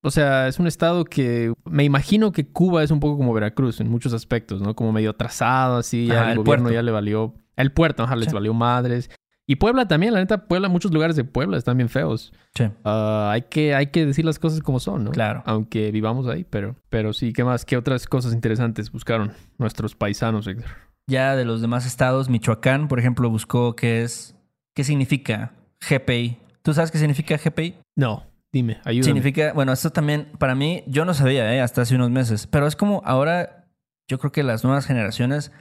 o 0.01 0.11
sea, 0.11 0.49
es 0.49 0.59
un 0.59 0.67
estado 0.67 1.05
que 1.05 1.53
me 1.63 1.85
imagino 1.85 2.33
que 2.33 2.45
Cuba 2.45 2.83
es 2.83 2.91
un 2.91 2.99
poco 2.99 3.15
como 3.17 3.31
Veracruz 3.33 3.79
en 3.79 3.89
muchos 3.89 4.11
aspectos, 4.11 4.61
¿no? 4.61 4.75
Como 4.75 4.91
medio 4.91 5.11
atrasado, 5.11 5.77
así, 5.77 6.07
ya 6.07 6.25
el, 6.25 6.31
el 6.31 6.37
gobierno 6.39 6.63
puerto. 6.65 6.73
ya 6.73 6.81
le 6.81 6.91
valió. 6.91 7.33
El 7.55 7.71
puerto, 7.71 8.03
ajá, 8.03 8.17
les 8.17 8.27
Sí. 8.27 8.33
valió 8.33 8.53
madres. 8.53 9.09
Y 9.47 9.55
Puebla 9.55 9.87
también, 9.87 10.13
la 10.13 10.19
neta, 10.19 10.45
Puebla, 10.47 10.67
muchos 10.67 10.91
lugares 10.93 11.15
de 11.15 11.23
Puebla 11.23 11.57
están 11.57 11.77
bien 11.77 11.87
feos. 11.87 12.33
Sí, 12.53 12.65
Ah, 12.83 13.29
hay, 13.31 13.43
que, 13.43 13.73
hay 13.75 13.87
que 13.87 14.05
decir 14.05 14.25
las 14.25 14.39
cosas 14.39 14.59
como 14.61 14.81
son, 14.81 15.05
¿no? 15.05 15.11
claro. 15.11 15.41
Aunque 15.45 15.89
vivamos 15.91 16.27
ahí, 16.27 16.43
pero, 16.43 16.75
pero 16.89 17.13
sí, 17.13 17.31
¿qué 17.31 17.45
más? 17.45 17.63
¿Qué 17.63 17.77
otras 17.77 18.07
cosas 18.07 18.33
interesantes 18.33 18.91
buscaron 18.91 19.31
nuestros 19.57 19.95
paisanos, 19.95 20.47
Héctor? 20.47 20.69
Ya 21.07 21.35
de 21.37 21.45
los 21.45 21.61
demás 21.61 21.85
estados, 21.85 22.27
Michoacán, 22.29 22.89
por 22.89 22.99
ejemplo, 22.99 23.29
buscó 23.29 23.75
qué 23.75 24.03
es, 24.03 24.35
qué 24.73 24.83
significa 24.85 25.53
GPI. 25.89 26.38
¿Tú 26.62 26.74
sabes 26.74 26.91
qué 26.91 26.98
significa 26.98 27.38
GPI? 27.38 27.76
No, 27.96 28.26
dime, 28.52 28.80
ayúdame. 28.86 29.04
Significa, 29.04 29.54
bueno, 29.54 29.74
esto 29.74 29.91
también, 29.91 30.32
para 30.39 30.56
mí, 30.56 30.84
yo 30.88 31.06
no 31.06 31.13
sabía, 31.13 31.54
¿eh? 31.54 31.62
Hasta 31.62 31.82
hace 31.82 31.96
unos 31.96 32.10
meses, 32.10 32.48
pero 32.48 32.67
es 32.67 32.76
como 32.76 33.02
ahora, 33.06 33.67
yo 34.08 34.17
creo 34.19 34.32
que 34.32 34.43
las 34.43 34.63
nuevas 34.63 34.86
generaciones 34.86 35.52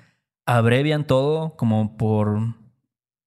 abrevian 0.47 1.07
todo 1.07 1.57
como 1.57 1.97
por, 1.97 2.39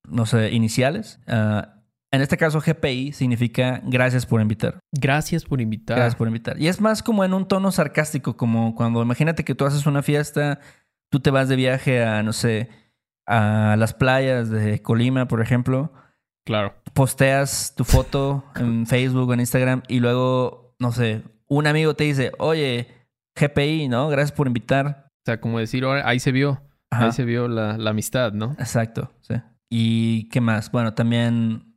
no 0.08 0.26
sé, 0.26 0.52
iniciales. 0.52 1.20
Ah, 1.28 1.74
en 2.12 2.22
este 2.22 2.38
caso, 2.38 2.62
GPI 2.62 3.12
significa 3.12 3.82
gracias 3.84 4.26
por 4.26 4.40
invitar. 4.40 4.80
Gracias 4.94 5.44
por 5.44 5.60
invitar. 5.60 5.98
Gracias 5.98 6.16
por 6.16 6.28
invitar. 6.28 6.62
Y 6.62 6.70
es 6.70 6.80
más 6.80 7.04
como 7.04 7.26
en 7.26 7.34
un 7.34 7.46
tono 7.46 7.72
sarcástico, 7.72 8.38
como 8.38 8.74
cuando 8.74 9.02
imagínate 9.02 9.44
que 9.44 9.54
tú 9.54 9.66
haces 9.66 9.86
una 9.86 10.02
fiesta, 10.02 10.60
tú 11.10 11.20
te 11.20 11.30
vas 11.30 11.50
de 11.50 11.58
viaje 11.58 12.04
a, 12.06 12.24
no 12.24 12.32
sé, 12.32 12.70
a 13.28 13.76
las 13.78 13.94
playas 13.94 14.50
de 14.50 14.82
Colima, 14.82 15.28
por 15.28 15.42
ejemplo, 15.42 15.92
Claro. 16.46 16.76
Posteas 16.96 17.74
tu 17.76 17.84
foto 17.84 18.46
en 18.56 18.88
Facebook 18.88 19.30
o 19.30 19.34
en 19.34 19.42
Instagram 19.42 19.84
y 19.90 20.00
luego, 20.00 20.74
no 20.80 20.92
sé, 20.94 21.24
un 21.48 21.68
amigo 21.68 21.94
te 21.94 22.06
dice, 22.06 22.32
oye, 22.40 22.88
GPI, 23.36 23.90
¿no? 23.90 24.08
Gracias 24.08 24.32
por 24.32 24.48
invitar. 24.48 25.10
O 25.10 25.22
sea, 25.26 25.42
como 25.42 25.60
decir, 25.60 25.84
"Ahora, 25.84 26.08
ahí 26.08 26.20
se 26.20 26.32
vio. 26.32 26.62
Ajá. 26.90 27.06
Ahí 27.08 27.12
se 27.12 27.26
vio 27.26 27.48
la, 27.50 27.78
la 27.78 27.90
amistad, 27.90 28.32
¿no? 28.32 28.54
Exacto, 28.60 29.12
sí. 29.22 29.36
¿Y 29.70 30.30
qué 30.30 30.40
más? 30.40 30.72
Bueno, 30.72 30.94
también 30.94 31.76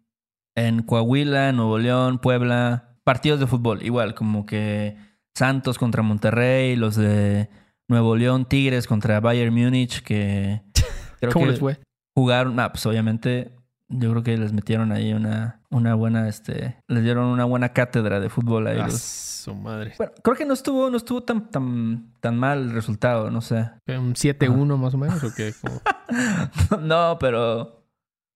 en 0.54 0.82
Coahuila, 0.82 1.50
Nuevo 1.52 1.78
León, 1.78 2.20
Puebla, 2.20 2.96
partidos 3.02 3.40
de 3.40 3.46
fútbol, 3.48 3.82
igual, 3.82 4.14
como 4.14 4.46
que 4.46 4.96
Santos 5.34 5.78
contra 5.78 6.02
Monterrey, 6.02 6.76
los 6.76 6.94
de 6.94 7.48
Nuevo 7.88 8.14
León, 8.14 8.44
Tigres 8.44 8.86
contra 8.86 9.18
Bayern 9.18 9.52
Múnich, 9.54 10.02
que 10.02 10.62
creo 11.20 11.32
¿Cómo 11.32 11.46
que 11.46 11.50
les 11.50 11.60
fue? 11.60 11.78
jugaron, 12.14 12.60
ah, 12.60 12.70
pues 12.70 12.86
obviamente 12.86 13.52
yo 13.88 14.10
creo 14.10 14.22
que 14.22 14.36
les 14.36 14.52
metieron 14.52 14.92
ahí 14.92 15.12
una, 15.12 15.60
una 15.70 15.94
buena, 15.94 16.28
este, 16.28 16.76
les 16.88 17.02
dieron 17.02 17.26
una 17.26 17.44
buena 17.44 17.70
cátedra 17.70 18.20
de 18.20 18.28
fútbol 18.28 18.66
a 18.66 18.84
Ah, 18.84 18.90
su 18.90 19.54
madre. 19.54 19.94
Bueno, 19.96 20.12
creo 20.22 20.36
que 20.36 20.44
no 20.44 20.52
estuvo, 20.54 20.90
no 20.90 20.96
estuvo 20.96 21.22
tan, 21.22 21.50
tan, 21.50 22.12
tan 22.20 22.36
mal 22.36 22.58
el 22.64 22.70
resultado, 22.72 23.30
no 23.30 23.40
sé. 23.40 23.70
¿Un 23.86 24.14
7-1 24.14 24.76
más 24.76 24.94
o 24.94 24.98
menos? 24.98 25.22
¿O 25.24 25.34
qué? 25.34 25.52
No, 26.80 27.16
pero, 27.18 27.84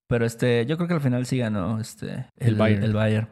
pero 0.08 0.24
este, 0.26 0.64
yo 0.66 0.76
creo 0.76 0.88
que 0.88 0.94
al 0.94 1.00
final 1.00 1.26
sí 1.26 1.38
ganó, 1.38 1.80
este, 1.80 2.26
El 2.36 2.54
Bayern. 2.54 2.82
El 2.82 2.92
Bayern. 2.92 3.28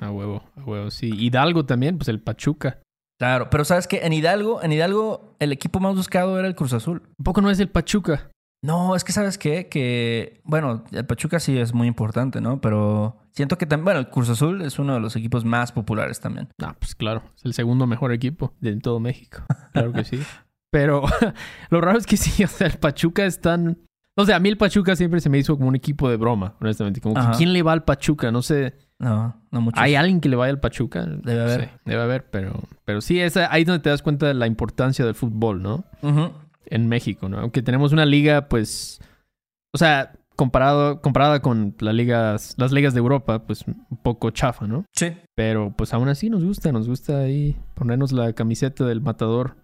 A 0.00 0.10
huevo, 0.10 0.42
a 0.56 0.64
huevo, 0.64 0.90
sí. 0.90 1.10
Hidalgo 1.14 1.66
también, 1.66 1.98
pues 1.98 2.08
el 2.08 2.20
Pachuca. 2.20 2.78
Claro, 3.18 3.50
pero 3.50 3.66
sabes 3.66 3.86
que 3.86 4.06
en 4.06 4.14
Hidalgo, 4.14 4.62
en 4.62 4.72
Hidalgo, 4.72 5.36
el 5.40 5.52
equipo 5.52 5.78
más 5.80 5.94
buscado 5.94 6.38
era 6.38 6.48
el 6.48 6.54
Cruz 6.54 6.72
Azul. 6.72 7.02
¿Un 7.18 7.24
poco 7.24 7.42
no 7.42 7.50
es 7.50 7.60
el 7.60 7.68
Pachuca? 7.68 8.30
No, 8.62 8.94
es 8.94 9.04
que 9.04 9.12
sabes 9.12 9.38
qué, 9.38 9.68
que 9.68 10.40
bueno, 10.44 10.84
el 10.92 11.06
Pachuca 11.06 11.40
sí 11.40 11.58
es 11.58 11.72
muy 11.72 11.88
importante, 11.88 12.40
¿no? 12.40 12.60
Pero 12.60 13.16
siento 13.32 13.56
que 13.56 13.64
también, 13.66 13.84
bueno, 13.84 14.00
el 14.00 14.08
Cruz 14.08 14.28
Azul 14.28 14.60
es 14.62 14.78
uno 14.78 14.94
de 14.94 15.00
los 15.00 15.16
equipos 15.16 15.44
más 15.44 15.72
populares 15.72 16.20
también. 16.20 16.48
Ah, 16.62 16.76
pues 16.78 16.94
claro, 16.94 17.22
es 17.36 17.44
el 17.44 17.54
segundo 17.54 17.86
mejor 17.86 18.12
equipo 18.12 18.54
de 18.60 18.76
todo 18.76 19.00
México. 19.00 19.42
Claro 19.72 19.92
que 19.92 20.04
sí. 20.04 20.20
Pero 20.70 21.04
lo 21.70 21.80
raro 21.80 21.96
es 21.96 22.06
que 22.06 22.16
sí, 22.16 22.42
o 22.44 22.48
sea, 22.48 22.66
el 22.66 22.78
Pachuca 22.78 23.24
es 23.24 23.40
tan... 23.40 23.78
O 24.16 24.26
sea, 24.26 24.36
a 24.36 24.40
mí 24.40 24.48
el 24.48 24.58
Pachuca 24.58 24.96
siempre 24.96 25.20
se 25.20 25.30
me 25.30 25.38
hizo 25.38 25.56
como 25.56 25.68
un 25.68 25.76
equipo 25.76 26.10
de 26.10 26.16
broma, 26.16 26.54
honestamente. 26.60 27.00
Como 27.00 27.14
que 27.14 27.20
Ajá. 27.20 27.32
¿quién 27.36 27.52
le 27.52 27.62
va 27.62 27.72
al 27.72 27.84
Pachuca? 27.84 28.30
No 28.32 28.42
sé. 28.42 28.74
No, 28.98 29.40
no 29.50 29.60
mucho. 29.60 29.80
¿Hay 29.80 29.94
alguien 29.94 30.20
que 30.20 30.28
le 30.28 30.36
vaya 30.36 30.50
al 30.50 30.60
Pachuca? 30.60 31.06
Debe 31.06 31.40
haber. 31.40 31.60
Sí, 31.62 31.70
debe 31.86 32.02
haber, 32.02 32.28
pero, 32.30 32.60
pero 32.84 33.00
sí, 33.00 33.20
es 33.20 33.36
ahí 33.36 33.64
donde 33.64 33.82
te 33.82 33.88
das 33.88 34.02
cuenta 34.02 34.26
de 34.26 34.34
la 34.34 34.46
importancia 34.46 35.04
del 35.06 35.14
fútbol, 35.14 35.62
¿no? 35.62 35.84
Ujú. 36.02 36.32
En 36.70 36.88
México, 36.88 37.28
¿no? 37.28 37.38
Aunque 37.38 37.62
tenemos 37.62 37.92
una 37.92 38.06
liga, 38.06 38.48
pues... 38.48 39.00
O 39.74 39.78
sea, 39.78 40.12
comparado, 40.36 41.00
comparada 41.00 41.42
con 41.42 41.74
las 41.80 41.94
ligas, 41.94 42.54
las 42.56 42.72
ligas 42.72 42.94
de 42.94 43.00
Europa, 43.00 43.46
pues 43.46 43.66
un 43.66 43.98
poco 44.02 44.30
chafa, 44.30 44.66
¿no? 44.66 44.84
Sí. 44.94 45.12
Pero 45.36 45.74
pues 45.76 45.92
aún 45.92 46.08
así 46.08 46.30
nos 46.30 46.44
gusta, 46.44 46.72
nos 46.72 46.88
gusta 46.88 47.18
ahí 47.18 47.56
ponernos 47.74 48.12
la 48.12 48.32
camiseta 48.32 48.84
del 48.84 49.00
matador 49.00 49.56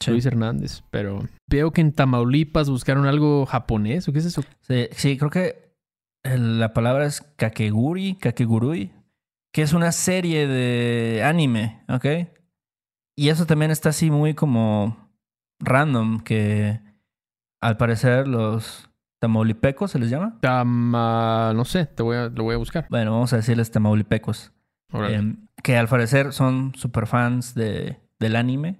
Sí. 0.00 0.10
Luis 0.10 0.26
Hernández. 0.26 0.82
Pero 0.90 1.26
veo 1.48 1.70
que 1.70 1.80
en 1.80 1.92
Tamaulipas 1.92 2.68
buscaron 2.68 3.06
algo 3.06 3.46
japonés, 3.46 4.08
¿o 4.08 4.12
qué 4.12 4.18
es 4.18 4.26
eso? 4.26 4.42
Sí, 4.60 4.88
sí, 4.92 5.16
creo 5.16 5.30
que 5.30 5.72
la 6.24 6.72
palabra 6.72 7.06
es 7.06 7.22
Kakeguri, 7.36 8.16
Kakegurui, 8.16 8.92
que 9.52 9.62
es 9.62 9.72
una 9.72 9.92
serie 9.92 10.46
de 10.46 11.22
anime, 11.24 11.82
¿ok? 11.88 12.06
Y 13.16 13.30
eso 13.30 13.46
también 13.46 13.70
está 13.70 13.90
así 13.90 14.10
muy 14.10 14.34
como 14.34 15.05
random, 15.60 16.20
que 16.20 16.80
al 17.60 17.76
parecer 17.76 18.28
los 18.28 18.88
tamaulipecos 19.20 19.90
se 19.90 19.98
les 19.98 20.10
llama. 20.10 20.38
Tama... 20.40 21.52
No 21.54 21.64
sé, 21.64 21.86
te 21.86 22.02
voy 22.02 22.16
a, 22.16 22.28
lo 22.28 22.44
voy 22.44 22.54
a 22.54 22.58
buscar. 22.58 22.86
Bueno, 22.90 23.12
vamos 23.12 23.32
a 23.32 23.36
decirles 23.36 23.70
tamaulipecos. 23.70 24.52
Em, 25.14 25.46
que 25.62 25.76
al 25.76 25.88
parecer 25.88 26.32
son 26.32 26.72
super 26.76 27.06
fans 27.06 27.54
de, 27.54 27.98
del 28.20 28.36
anime. 28.36 28.78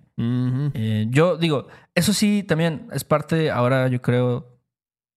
Eh, 0.75 1.07
yo 1.11 1.37
digo, 1.37 1.67
eso 1.95 2.13
sí 2.13 2.43
también 2.43 2.89
es 2.93 3.05
parte 3.05 3.51
ahora, 3.51 3.89
yo 3.89 4.01
creo, 4.01 4.59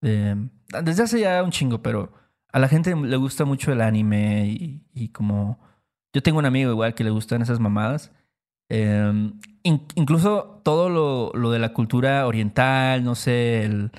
de- 0.01 0.49
desde 0.83 1.03
hace 1.03 1.19
ya 1.19 1.41
un 1.43 1.51
chingo, 1.51 1.81
pero 1.81 2.11
a 2.51 2.59
la 2.59 2.67
gente 2.67 2.95
le 2.95 3.15
gusta 3.17 3.45
mucho 3.45 3.71
el 3.71 3.81
anime 3.81 4.47
y, 4.47 4.83
y 4.93 5.09
como 5.09 5.59
yo 6.13 6.21
tengo 6.23 6.39
un 6.39 6.45
amigo 6.45 6.71
igual 6.71 6.95
que 6.95 7.03
le 7.03 7.11
gustan 7.11 7.41
esas 7.41 7.59
mamadas. 7.59 8.11
In- 8.69 9.85
incluso 9.95 10.61
todo 10.63 10.89
lo, 10.89 11.31
lo 11.33 11.51
de 11.51 11.59
la 11.59 11.73
cultura 11.73 12.25
oriental, 12.27 13.03
no 13.03 13.15
sé, 13.15 13.63
el 13.65 13.91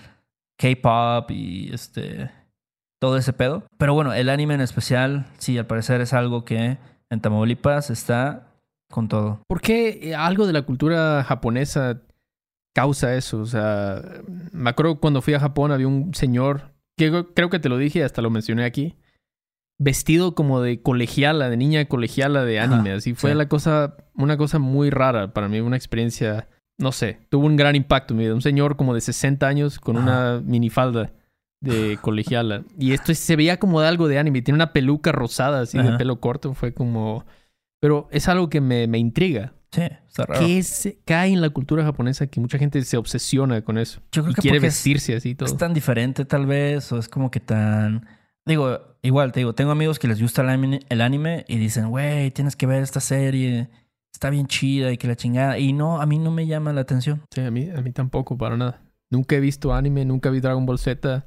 K-pop 0.58 1.30
y 1.30 1.72
este 1.72 2.30
todo 3.00 3.16
ese 3.16 3.32
pedo. 3.32 3.64
Pero 3.78 3.94
bueno, 3.94 4.12
el 4.12 4.28
anime 4.28 4.54
en 4.54 4.60
especial, 4.60 5.26
sí, 5.38 5.56
al 5.56 5.66
parecer 5.66 6.00
es 6.00 6.12
algo 6.12 6.44
que 6.44 6.78
en 7.08 7.20
Tamaulipas 7.20 7.90
está 7.90 8.48
con 8.90 9.08
todo. 9.08 9.40
¿Por 9.48 9.60
qué 9.60 10.10
eh, 10.10 10.14
algo 10.14 10.46
de 10.46 10.52
la 10.52 10.62
cultura 10.62 11.24
japonesa 11.24 12.02
causa 12.74 13.14
eso? 13.14 13.40
O 13.40 13.46
sea, 13.46 14.02
me 14.52 14.68
acuerdo 14.70 15.00
cuando 15.00 15.22
fui 15.22 15.34
a 15.34 15.40
Japón 15.40 15.72
había 15.72 15.88
un 15.88 16.12
señor, 16.14 16.72
que 16.98 17.24
creo 17.34 17.48
que 17.48 17.58
te 17.58 17.70
lo 17.70 17.78
dije, 17.78 18.04
hasta 18.04 18.20
lo 18.20 18.28
mencioné 18.30 18.64
aquí, 18.64 18.94
vestido 19.80 20.34
como 20.34 20.60
de 20.60 20.82
colegiala, 20.82 21.48
de 21.48 21.56
niña 21.56 21.86
colegiala 21.86 22.44
de 22.44 22.60
anime. 22.60 22.90
Ajá, 22.90 22.98
Así 22.98 23.14
fue 23.14 23.32
sí. 23.32 23.36
la 23.36 23.48
cosa, 23.48 23.96
una 24.14 24.36
cosa 24.36 24.58
muy 24.58 24.90
rara 24.90 25.32
para 25.32 25.48
mí, 25.48 25.58
una 25.60 25.76
experiencia, 25.76 26.48
no 26.78 26.92
sé, 26.92 27.18
tuvo 27.30 27.46
un 27.46 27.56
gran 27.56 27.74
impacto 27.74 28.12
en 28.12 28.18
mi 28.18 28.24
vida. 28.24 28.34
Un 28.34 28.42
señor 28.42 28.76
como 28.76 28.94
de 28.94 29.00
60 29.00 29.48
años 29.48 29.80
con 29.80 29.96
una 29.96 30.42
minifalda 30.44 31.12
de 31.60 31.98
colegiala. 32.02 32.62
Y 32.78 32.92
esto 32.92 33.14
se 33.14 33.36
veía 33.36 33.58
como 33.58 33.80
de 33.80 33.88
algo 33.88 34.06
de 34.06 34.18
anime. 34.18 34.42
Tiene 34.42 34.56
una 34.56 34.74
peluca 34.74 35.12
rosada 35.12 35.62
así 35.62 35.78
de 35.78 35.96
pelo 35.96 36.20
corto. 36.20 36.52
Fue 36.52 36.74
como... 36.74 37.24
Pero 37.80 38.06
es 38.10 38.28
algo 38.28 38.50
que 38.50 38.60
me, 38.60 38.86
me 38.86 38.98
intriga. 38.98 39.54
Sí, 39.70 39.82
está 40.06 40.26
raro. 40.26 40.44
¿Qué 40.44 40.58
es, 40.58 40.94
hay 41.06 41.32
en 41.32 41.40
la 41.40 41.48
cultura 41.48 41.84
japonesa 41.84 42.26
que 42.26 42.38
mucha 42.38 42.58
gente 42.58 42.82
se 42.82 42.98
obsesiona 42.98 43.62
con 43.62 43.78
eso? 43.78 44.02
Yo 44.12 44.22
creo 44.22 44.32
Y 44.32 44.34
que 44.34 44.42
quiere 44.42 44.58
vestirse 44.58 45.14
así 45.14 45.34
todo. 45.34 45.46
Es 45.48 45.56
tan 45.56 45.72
diferente 45.72 46.26
tal 46.26 46.44
vez, 46.44 46.92
o 46.92 46.98
es 46.98 47.08
como 47.08 47.30
que 47.30 47.40
tan... 47.40 48.06
Digo, 48.46 48.96
igual, 49.02 49.32
te 49.32 49.40
digo, 49.40 49.54
tengo 49.54 49.70
amigos 49.70 49.98
que 49.98 50.08
les 50.08 50.20
gusta 50.20 50.42
el 50.42 50.48
anime, 50.48 50.80
el 50.88 51.00
anime 51.00 51.44
y 51.48 51.58
dicen, 51.58 51.88
güey, 51.90 52.30
tienes 52.30 52.56
que 52.56 52.66
ver 52.66 52.82
esta 52.82 53.00
serie, 53.00 53.68
está 54.12 54.30
bien 54.30 54.46
chida 54.46 54.92
y 54.92 54.96
que 54.96 55.08
la 55.08 55.16
chingada. 55.16 55.58
Y 55.58 55.72
no, 55.72 56.00
a 56.00 56.06
mí 56.06 56.18
no 56.18 56.30
me 56.30 56.46
llama 56.46 56.72
la 56.72 56.80
atención. 56.80 57.22
Sí, 57.34 57.42
a 57.42 57.50
mí, 57.50 57.68
a 57.70 57.80
mí 57.80 57.92
tampoco, 57.92 58.36
para 58.36 58.56
nada. 58.56 58.82
Nunca 59.10 59.36
he 59.36 59.40
visto 59.40 59.74
anime, 59.74 60.04
nunca 60.04 60.30
vi 60.30 60.40
Dragon 60.40 60.64
Ball 60.66 60.78
Z. 60.78 61.26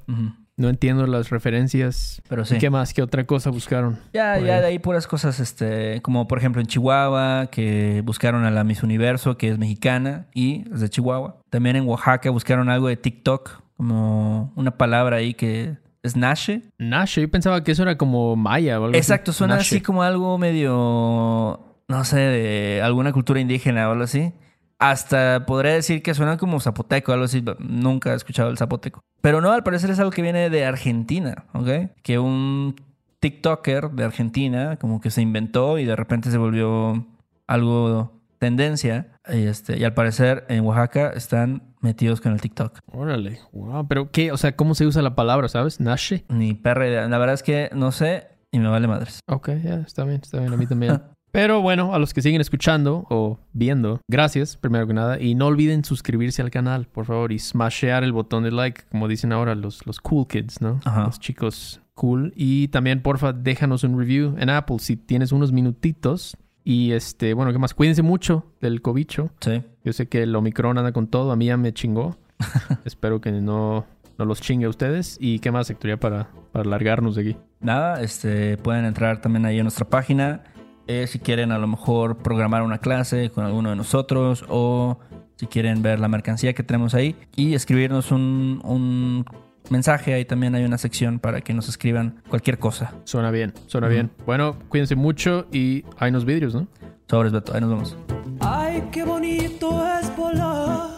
No 0.56 0.70
entiendo 0.70 1.08
las 1.08 1.30
referencias. 1.30 2.22
Pero 2.30 2.46
sí. 2.46 2.58
¿Qué 2.58 2.70
más? 2.70 2.94
¿Qué 2.94 3.02
otra 3.02 3.26
cosa 3.26 3.50
buscaron? 3.50 4.00
Ya, 4.14 4.38
ya 4.40 4.56
ahí? 4.56 4.62
de 4.62 4.66
ahí 4.68 4.80
puras 4.80 5.08
cosas, 5.08 5.40
este, 5.40 6.02
como 6.02 6.28
por 6.28 6.38
ejemplo 6.38 6.62
en 6.62 6.68
Chihuahua, 6.68 7.48
que 7.52 8.02
buscaron 8.06 8.46
a 8.46 8.52
la 8.52 8.64
Miss 8.64 8.84
Universo, 8.84 9.38
que 9.38 9.50
es 9.50 9.58
mexicana 9.58 10.28
y 10.34 10.66
es 10.72 10.80
de 10.80 10.90
Chihuahua. 10.90 11.42
También 11.50 11.76
en 11.76 11.88
Oaxaca 11.88 12.30
buscaron 12.30 12.70
algo 12.70 12.88
de 12.88 12.98
TikTok, 12.98 13.64
como 13.76 14.54
una 14.56 14.78
palabra 14.78 15.18
ahí 15.18 15.34
que 15.34 15.78
es 16.04 16.18
Nashe. 16.18 16.62
Nash, 16.78 17.20
yo 17.20 17.32
pensaba 17.32 17.64
que 17.64 17.72
eso 17.72 17.84
era 17.84 17.98
como 17.98 18.36
maya 18.36 18.80
o 18.80 18.86
algo 18.86 18.90
así. 18.90 18.98
Exacto, 18.98 19.32
suena 19.32 19.56
Nashe. 19.56 19.76
así 19.76 19.82
como 19.82 20.04
algo 20.04 20.38
medio, 20.38 21.78
no 21.88 22.04
sé, 22.04 22.18
de 22.18 22.82
alguna 22.84 23.14
cultura 23.14 23.40
indígena 23.40 23.88
o 23.88 23.94
algo 23.94 24.04
así. 24.04 24.34
Hasta 24.80 25.46
podría 25.46 25.74
decir 25.74 26.04
que 26.04 26.14
suena 26.14 26.38
como 26.38 26.60
zapoteco 26.60 27.12
o 27.12 27.14
algo 27.14 27.26
así. 27.26 27.44
Nunca 27.60 28.12
he 28.12 28.16
escuchado 28.16 28.50
el 28.50 28.58
zapoteco. 28.58 29.00
Pero 29.22 29.40
no, 29.40 29.52
al 29.52 29.64
parecer 29.64 29.90
es 29.90 30.00
algo 30.00 30.12
que 30.12 30.22
viene 30.22 30.50
de 30.50 30.66
Argentina, 30.66 31.46
¿ok? 31.54 31.92
Que 32.04 32.20
un 32.20 32.76
TikToker 33.22 33.92
de 33.92 34.04
Argentina 34.04 34.76
como 34.76 35.00
que 35.00 35.10
se 35.10 35.22
inventó 35.22 35.80
y 35.80 35.86
de 35.86 35.96
repente 35.96 36.30
se 36.30 36.38
volvió 36.38 37.08
algo 37.48 38.13
tendencia. 38.44 39.08
Y, 39.32 39.46
este, 39.46 39.78
y 39.78 39.86
al 39.86 39.94
parecer 39.94 40.46
en 40.50 40.66
Oaxaca 40.66 41.12
están 41.16 41.74
metidos 41.80 42.20
con 42.20 42.34
el 42.34 42.42
TikTok. 42.42 42.80
Órale, 42.92 43.40
wow. 43.54 43.88
Pero 43.88 44.12
qué, 44.12 44.34
o 44.34 44.38
sea, 44.38 44.54
¿cómo 44.58 44.76
se 44.76 44.86
usa 44.86 45.02
la 45.02 45.16
palabra, 45.16 45.48
sabes? 45.48 45.80
Nashe. 45.80 46.26
Ni 46.28 46.54
perra 46.54 46.86
idea. 46.86 47.08
La 47.08 47.18
verdad 47.18 47.36
es 47.36 47.44
que 47.44 47.70
no 47.74 47.94
sé 47.94 48.28
y 48.52 48.60
me 48.60 48.68
vale 48.68 48.90
madres. 48.90 49.22
Ok, 49.30 49.52
ya, 49.64 49.76
está 49.76 50.04
bien, 50.04 50.20
está 50.22 50.42
bien, 50.42 50.52
a 50.52 50.58
mí 50.58 50.68
también. 50.68 51.02
Pero 51.32 51.62
bueno, 51.62 51.96
a 51.96 52.00
los 52.00 52.14
que 52.14 52.22
siguen 52.22 52.42
escuchando 52.42 53.08
o 53.10 53.40
viendo, 53.54 54.02
gracias, 54.10 54.58
primero 54.58 54.86
que 54.88 54.94
nada. 54.94 55.22
Y 55.22 55.36
no 55.36 55.48
olviden 55.48 55.86
suscribirse 55.86 56.42
al 56.42 56.52
canal, 56.52 56.86
por 56.88 57.06
favor, 57.06 57.32
y 57.32 57.40
smashear 57.40 58.04
el 58.04 58.12
botón 58.12 58.44
de 58.44 58.52
like, 58.52 58.84
como 58.92 59.08
dicen 59.08 59.32
ahora 59.32 59.56
los, 59.56 59.88
los 59.88 60.02
cool 60.02 60.28
kids, 60.28 60.62
¿no? 60.62 60.82
Ajá. 60.84 61.06
Los 61.06 61.20
chicos 61.20 61.82
cool. 61.96 62.34
Y 62.36 62.68
también, 62.68 63.02
porfa, 63.02 63.34
déjanos 63.34 63.84
un 63.84 63.98
review 63.98 64.36
en 64.38 64.50
Apple 64.50 64.78
si 64.80 64.98
tienes 64.98 65.32
unos 65.32 65.52
minutitos. 65.52 66.38
Y 66.64 66.92
este, 66.94 67.34
bueno, 67.34 67.52
¿qué 67.52 67.60
más? 67.60 67.74
Cuídense 67.74 68.02
mucho 68.04 68.46
del 68.62 68.82
cobicho. 68.82 69.32
Sí. 69.42 69.62
Yo 69.84 69.94
sé 69.94 70.08
que 70.08 70.24
el 70.24 70.36
Omicron 70.36 70.78
anda 70.78 70.92
con 70.94 71.08
todo, 71.08 71.32
a 71.32 71.36
mí 71.36 71.48
ya 71.48 71.58
me 71.58 71.74
chingó. 71.74 72.16
Espero 72.86 73.20
que 73.22 73.32
no, 73.32 73.86
no 74.18 74.26
los 74.26 74.40
chingue 74.42 74.66
a 74.66 74.70
ustedes. 74.70 75.18
¿Y 75.20 75.40
qué 75.40 75.52
más, 75.52 75.70
Héctor, 75.70 75.90
ya 75.92 75.98
para, 75.98 76.30
para 76.52 76.64
largarnos 76.70 77.16
de 77.16 77.22
aquí? 77.22 77.38
Nada, 77.60 78.02
este, 78.02 78.58
pueden 78.58 78.86
entrar 78.86 79.22
también 79.22 79.46
ahí 79.46 79.60
a 79.60 79.64
nuestra 79.64 79.86
página. 79.90 80.44
eh, 80.88 81.08
si 81.08 81.20
quieren 81.20 81.52
a 81.52 81.58
lo 81.58 81.68
mejor 81.68 82.18
programar 82.18 82.62
una 82.62 82.78
clase 82.80 83.30
con 83.30 83.46
alguno 83.46 83.70
de 83.70 83.76
nosotros 83.76 84.44
o 84.50 85.00
si 85.36 85.48
quieren 85.48 85.82
ver 85.82 86.00
la 86.00 86.08
mercancía 86.10 86.54
que 86.54 86.64
tenemos 86.64 86.94
ahí 86.94 87.16
y 87.36 87.54
escribirnos 87.54 88.12
un, 88.12 88.62
un 88.64 89.26
mensaje. 89.70 90.14
Ahí 90.14 90.26
también 90.26 90.56
hay 90.56 90.64
una 90.64 90.78
sección 90.78 91.20
para 91.20 91.42
que 91.42 91.54
nos 91.54 91.70
escriban 91.70 92.22
cualquier 92.30 92.60
cosa. 92.60 92.94
Suena 93.04 93.32
bien, 93.32 93.54
suena 93.68 93.88
bien. 93.88 94.12
Bueno, 94.26 94.58
cuídense 94.70 94.96
mucho 94.96 95.48
y 95.52 95.84
hay 95.98 96.10
unos 96.10 96.26
vidrios, 96.26 96.54
¿no? 96.54 96.68
Sobres, 97.10 97.32
Beto. 97.32 97.54
Ahí 97.54 97.62
nos 97.62 97.70
vemos. 97.70 97.98
Ay, 98.40 98.84
qué 98.92 99.04
bonito 99.04 99.86
es 100.00 100.16
volar 100.16 100.90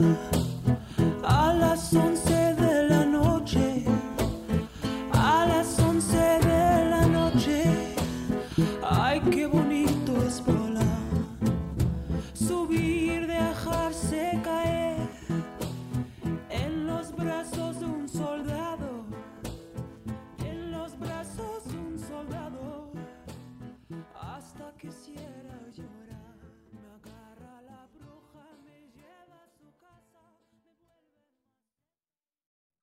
a 1.24 1.54
las 1.54 1.94
11 1.94 2.35